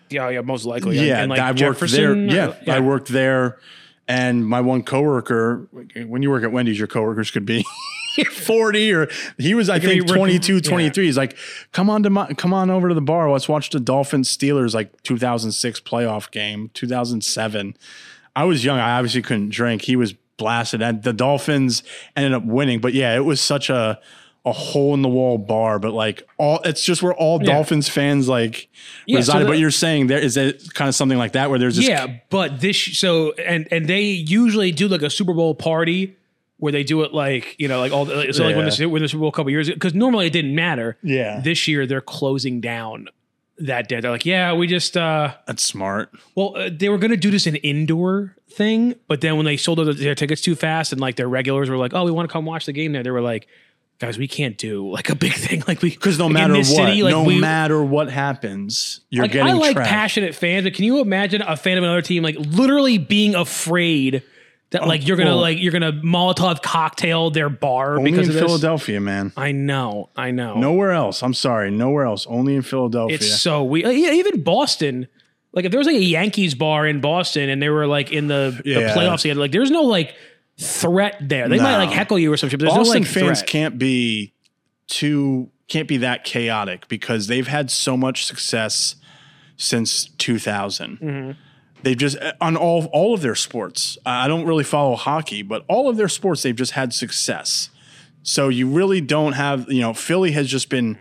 [0.09, 0.97] Yeah, yeah, most likely.
[0.99, 2.49] Yeah, and like I worked Jefferson, there.
[2.49, 3.57] uh, Yeah, I worked there,
[4.07, 5.67] and my one coworker.
[5.95, 7.65] When you work at Wendy's, your coworkers could be
[8.31, 11.05] forty or he was, I think, working- 22, 23.
[11.05, 11.35] He's like,
[11.71, 13.29] "Come on to my, come on over to the bar.
[13.31, 17.75] Let's watch the Dolphins Steelers like 2006 playoff game, 2007."
[18.37, 18.79] I was young.
[18.79, 19.83] I obviously couldn't drink.
[19.83, 21.83] He was blasted, and the Dolphins
[22.15, 22.79] ended up winning.
[22.79, 23.99] But yeah, it was such a
[24.47, 27.53] a hole in the wall bar, but like all it's just where all Yeah.
[27.53, 28.67] Dolphins fans like
[29.07, 31.57] Yeah, so the- but you're saying there is it kind of something like that where
[31.57, 35.55] there's this Yeah, but this so and and they usually do like a Super Bowl
[35.55, 36.15] party
[36.57, 38.75] where they do it like you know like all the, so like when Yeah.
[38.75, 40.97] the when the Super Bowl a couple years because normally it didn't matter.
[41.01, 41.39] Yeah.
[41.43, 43.07] this year they're closing down
[43.59, 43.99] that day.
[44.01, 46.09] They're like, yeah, we just uh, That's smart.
[46.35, 49.79] well, uh, they were gonna do this an indoor thing, but then when they sold
[49.79, 52.33] their, their tickets too fast, and like their regulars were like, oh, we want to
[52.33, 53.47] come watch the game there, they were like,
[53.99, 56.65] guys, we can't do like a big thing like we Because no like, matter what,
[56.65, 59.85] city, like, no we- matter what happens, you're like getting I like trashed.
[59.85, 64.21] passionate fans, but can you imagine a fan of another team like literally being afraid
[64.71, 68.35] that like you're gonna Oh, like you're gonna Molotov cocktail their bar Only because in
[68.35, 68.43] of this?
[68.45, 69.31] Philadelphia, man.
[69.37, 70.55] I know, I know.
[70.55, 71.21] Nowhere else.
[71.23, 71.71] I'm sorry.
[71.71, 72.25] Nowhere else.
[72.27, 73.15] Only in Philadelphia.
[73.15, 75.07] it's so we even Boston.
[75.53, 78.27] Like if there was like a Yankees bar in Boston and they were like in
[78.27, 78.93] the, the Yeah.
[78.95, 80.13] playoffs together, like there's no like
[80.59, 81.47] threat there.
[81.47, 82.59] They might like heckle you or some shit.
[82.59, 83.47] But there's Boston no like fans threat.
[83.49, 84.33] can't be
[84.87, 88.95] too can't be that chaotic because they've had so much success
[89.57, 90.97] since 2000.
[90.99, 91.31] Mm-hmm.
[91.85, 93.97] They've just on all all of their sports.
[94.05, 97.69] I don't really follow hockey, but all of their sports they've just had success.
[98.23, 100.97] So you really don't have, you know, Philly has just been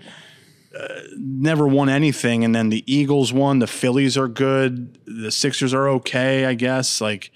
[0.79, 5.73] uh, never won anything and then the Eagles won, the Phillies are good, the Sixers
[5.73, 7.01] are okay, I guess.
[7.01, 7.31] Like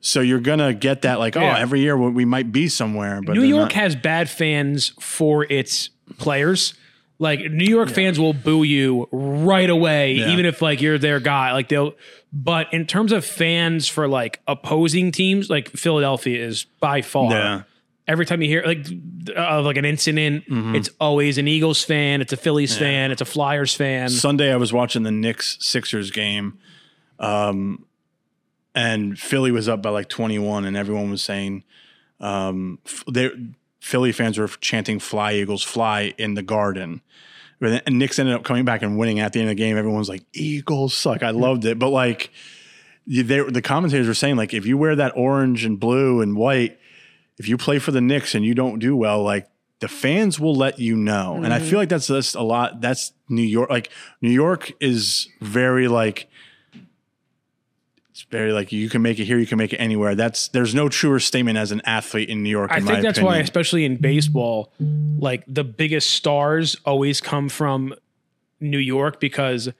[0.00, 1.56] so you're going to get that like, Yeah.
[1.56, 5.44] oh, every year we might be somewhere, but New York not- has bad fans for
[5.50, 6.74] its players.
[7.18, 10.30] Like New York fans will boo you right away, Yeah.
[10.32, 11.52] even if like you're their guy.
[11.52, 11.94] Like they'll.
[12.32, 17.30] But in terms of fans for like opposing teams, like Philadelphia is by far.
[17.30, 17.62] Yeah.
[18.08, 18.86] Every time you hear like
[19.36, 20.74] of like an incident, Mm-hmm.
[20.74, 24.08] it's always an Eagles fan, it's a Phillies fan, it's a Flyers fan.
[24.08, 26.58] Sunday I was watching the Knicks Sixers game,
[27.20, 27.84] um,
[28.74, 31.62] and Philly was up by like 21, and everyone was saying,
[32.20, 32.78] um,
[33.10, 33.30] they
[33.80, 37.02] Philly fans were chanting "Fly Eagles, fly" in the Garden.
[37.62, 39.62] But then- And Knicks ended up coming back and winning at the end of the
[39.62, 39.78] game.
[39.78, 42.30] Everyone's like, "Eagles suck." I loved it, but like,
[43.06, 46.76] they, the commentators were saying, like, if you wear that orange and blue and white,
[47.38, 49.48] if you play for the Knicks and you don't do well, like
[49.78, 51.36] the fans will let you know.
[51.36, 51.68] And I mm-hmm.
[51.68, 52.80] feel like that's just a lot.
[52.80, 53.70] That's New York.
[53.70, 53.90] Like
[54.20, 56.28] New York is very like
[58.22, 60.14] it's very like you can make it here, you can make it anywhere.
[60.14, 62.70] That's there's no truer statement as an athlete in New York.
[62.70, 64.72] I in think that's why, especially in baseball,
[65.18, 67.94] like the biggest stars always come from
[68.60, 69.70] New York because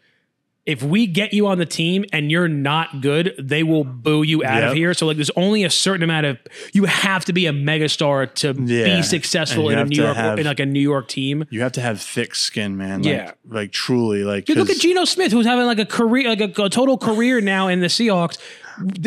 [0.64, 4.44] if we get you on the team and you're not good, they will boo you
[4.44, 4.94] out of here.
[4.94, 6.38] So like, there's only a certain amount of
[6.72, 8.96] you have to be a megastar to Yeah.
[8.96, 11.44] be successful in a New York have- in like a New York team.
[11.50, 13.02] you have to have thick skin, man.
[13.02, 13.30] Like, Yeah.
[13.48, 16.62] like truly, like Dude, look at Geno Smith, who's having like a career, like a,
[16.62, 18.38] a total career now in the Seahawks.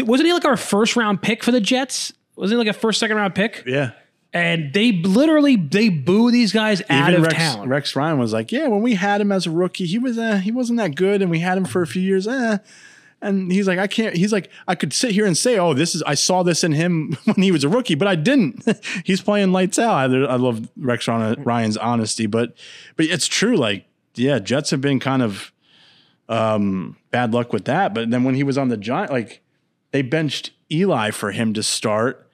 [0.05, 2.11] Wasn't he like our first round pick for the Jets?
[2.35, 3.63] Wasn't he like a first, second round pick?
[3.65, 3.91] yeah.
[4.35, 7.69] And they literally they boo these guys out Even of Rex, town.
[7.69, 10.35] Rex Ryan was like, yeah, when we had him as a rookie, he was uh,
[10.35, 12.27] he wasn't that good, and we had him for a few years.
[12.27, 12.57] Eh.
[13.21, 14.13] And he's like, I can't.
[14.17, 16.03] He's like, I could sit here and say, oh, this is.
[16.03, 18.67] I saw this in him when he was a rookie, but I didn't.
[19.05, 19.93] he's playing lights out.
[19.93, 22.57] I, I love Rex Ryan's honesty, but
[22.97, 23.55] but it's true.
[23.55, 25.53] Like, yeah, Jets have been kind of
[26.27, 27.93] um, bad luck with that.
[27.93, 29.41] But then when he was on the Giant, like
[29.91, 32.29] they benched Eli for him to start,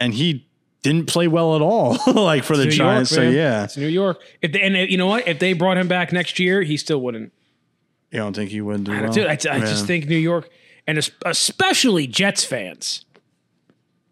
[0.00, 0.47] and he
[0.82, 1.96] didn't play well at all.
[2.14, 3.10] like for the New Giants.
[3.12, 4.20] York, so yeah, it's New York.
[4.42, 7.00] If they, and you know what, if they brought him back next year, he still
[7.00, 7.32] wouldn't.
[8.10, 9.12] You don't think he would do well?
[9.12, 10.48] Dude, I, I just think New York,
[10.86, 13.04] and especially Jets fans.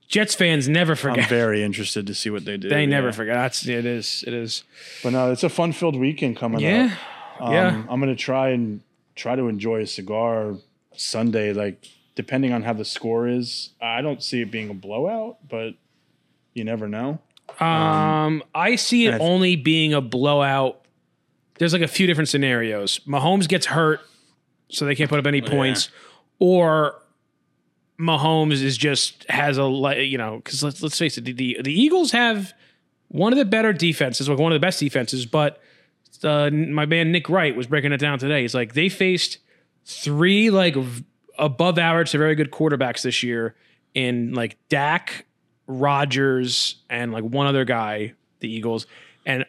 [0.08, 1.24] Jets fans never forget.
[1.24, 2.68] I'm very interested to see what they do.
[2.68, 3.12] they never yeah.
[3.12, 3.34] forget.
[3.34, 4.22] That's it is.
[4.26, 4.62] It is.
[5.02, 6.94] But no, it's a fun-filled weekend coming Yeah.
[7.40, 7.42] up.
[7.42, 7.82] Um, yeah.
[7.88, 8.82] I'm gonna try and
[9.14, 10.54] try to enjoy a cigar
[10.94, 11.52] Sunday.
[11.52, 15.74] Like depending on how the score is, I don't see it being a blowout, but
[16.56, 17.20] you never know.
[17.60, 20.80] Um, I see it only being a blowout.
[21.58, 23.00] There's like a few different scenarios.
[23.06, 24.00] Mahomes gets hurt,
[24.68, 25.88] so they can't put up any points,
[26.38, 26.94] or
[27.98, 31.72] Mahomes is just has a you know because let's let's face it, the, the the
[31.72, 32.52] Eagles have
[33.08, 35.60] one of the better defenses, like one of the best defenses, but
[36.24, 38.42] uh, my man Nick Wright was breaking it down today.
[38.42, 39.38] He's like they faced
[39.84, 41.04] three like v-
[41.38, 43.54] above average to very good quarterbacks this year
[43.94, 45.24] in like Dak,
[45.66, 48.86] Rodgers, and like one other guy, the Eagles,
[49.24, 49.44] and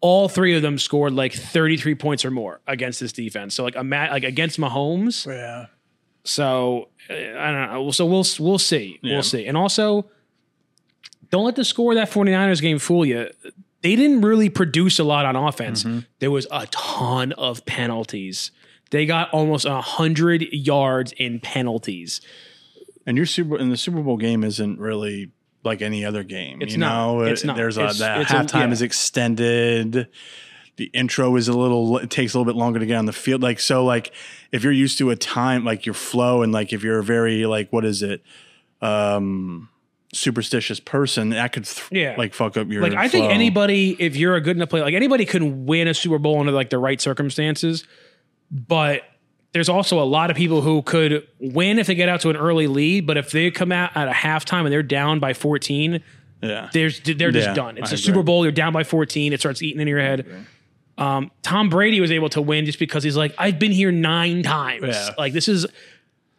[0.00, 3.54] all three of them scored like 33 points or more against this defense.
[3.54, 5.26] So like a ma- like against Mahomes.
[5.26, 5.66] Yeah.
[6.24, 7.90] So uh, I don't know.
[7.90, 8.98] So we'll we'll see.
[9.02, 9.14] Yeah.
[9.14, 9.46] We'll see.
[9.46, 10.06] And also
[11.30, 13.28] don't let the score of that 49ers game fool you.
[13.82, 15.84] They didn't really produce a lot on offense.
[15.84, 16.00] Mm-hmm.
[16.18, 18.50] There was a ton of penalties.
[18.90, 22.20] They got almost 100 yards in penalties.
[23.06, 25.30] And your Super and the Super Bowl game isn't really
[25.62, 26.62] like any other game.
[26.62, 27.06] It's you not.
[27.16, 27.56] know, It's not.
[27.56, 28.72] There's It's- a that it's a- halftime yeah.
[28.72, 30.08] is extended.
[30.76, 31.98] The intro is a little.
[31.98, 33.42] It takes a little bit longer to get on the field.
[33.42, 34.12] Like so, like
[34.52, 37.44] if you're used to a time, like your flow, and like if you're a very
[37.44, 38.22] like what is it,
[38.80, 39.68] um,
[40.14, 42.14] superstitious person, that could th- Yeah.
[42.16, 42.80] like fuck up your.
[42.82, 45.92] Like I think anybody, if you're a good enough player, like anybody can win a
[45.94, 47.84] Super Bowl under like the right circumstances.
[48.50, 49.02] but
[49.52, 52.36] there's also a lot of people who could win if they get out to an
[52.36, 53.06] early lead.
[53.06, 56.00] But if they come out at a halftime and they're down by 14,
[56.42, 56.68] Yeah.
[56.72, 57.76] there's they're just Yeah, done.
[57.78, 58.02] It's I a agree.
[58.04, 58.44] Super Bowl.
[58.44, 59.32] You're down by 14.
[59.32, 60.26] It starts eating into your head.
[60.98, 64.42] Um, Tom Brady was able to win just because he's like, I've been here nine
[64.42, 64.86] times.
[64.88, 65.10] Yeah.
[65.16, 65.66] Like this is,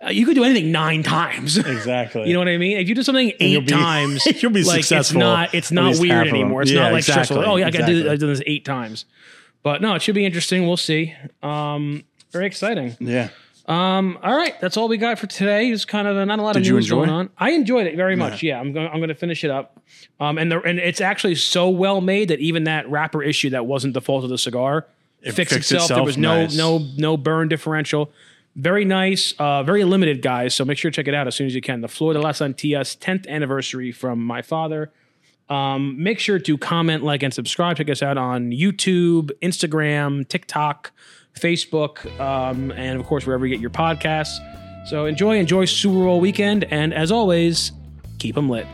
[0.06, 1.58] uh, you could do anything nine times.
[1.68, 2.28] Exactly.
[2.28, 2.78] You know what I mean?
[2.78, 5.54] If you do something eight be- times, you'll be like successful It's not.
[5.56, 6.36] It's not weird half of them.
[6.42, 6.62] anymore.
[6.62, 7.52] It's Yeah, not like exactly, stressful.
[7.52, 8.10] Oh yeah, I got to do.
[8.12, 9.06] I've done this eight times.
[9.64, 10.66] But no, it should be interesting.
[10.66, 11.14] We'll see.
[11.44, 12.96] Um, very exciting.
[13.00, 13.30] yeah.
[13.68, 15.70] Um, all right, that's all we got for today.
[15.70, 16.96] It's kind of not a lot Did of you news enjoy?
[17.06, 17.30] going on.
[17.38, 18.42] I enjoyed it very much.
[18.42, 18.88] Yeah, I'm going.
[18.88, 19.80] I'm going to finish it up.
[20.20, 23.66] Um, and the and it's actually so well made that even that wrapper issue that
[23.68, 24.88] wasn't the fault of the cigar
[25.22, 25.88] It fixed, fixed itself.
[25.90, 26.06] There itself?
[26.08, 26.58] was no Nice.
[26.58, 28.12] no no burn differential.
[28.56, 29.34] Very nice.
[29.40, 30.54] Uh, very limited, guys.
[30.56, 31.80] So make sure to check it out as soon as you can.
[31.82, 34.92] The Flor de las Antillas 10th anniversary from my father.
[35.50, 37.78] Um, make sure to comment, like, and subscribe.
[37.78, 40.92] Check us out on YouTube, Instagram, TikTok,
[41.36, 44.38] Facebook, um, and of course, wherever you get your podcasts.
[44.88, 46.66] So enjoy, enjoy Super Bowl weekend.
[46.66, 47.72] And as always,
[48.20, 48.66] keep them lit.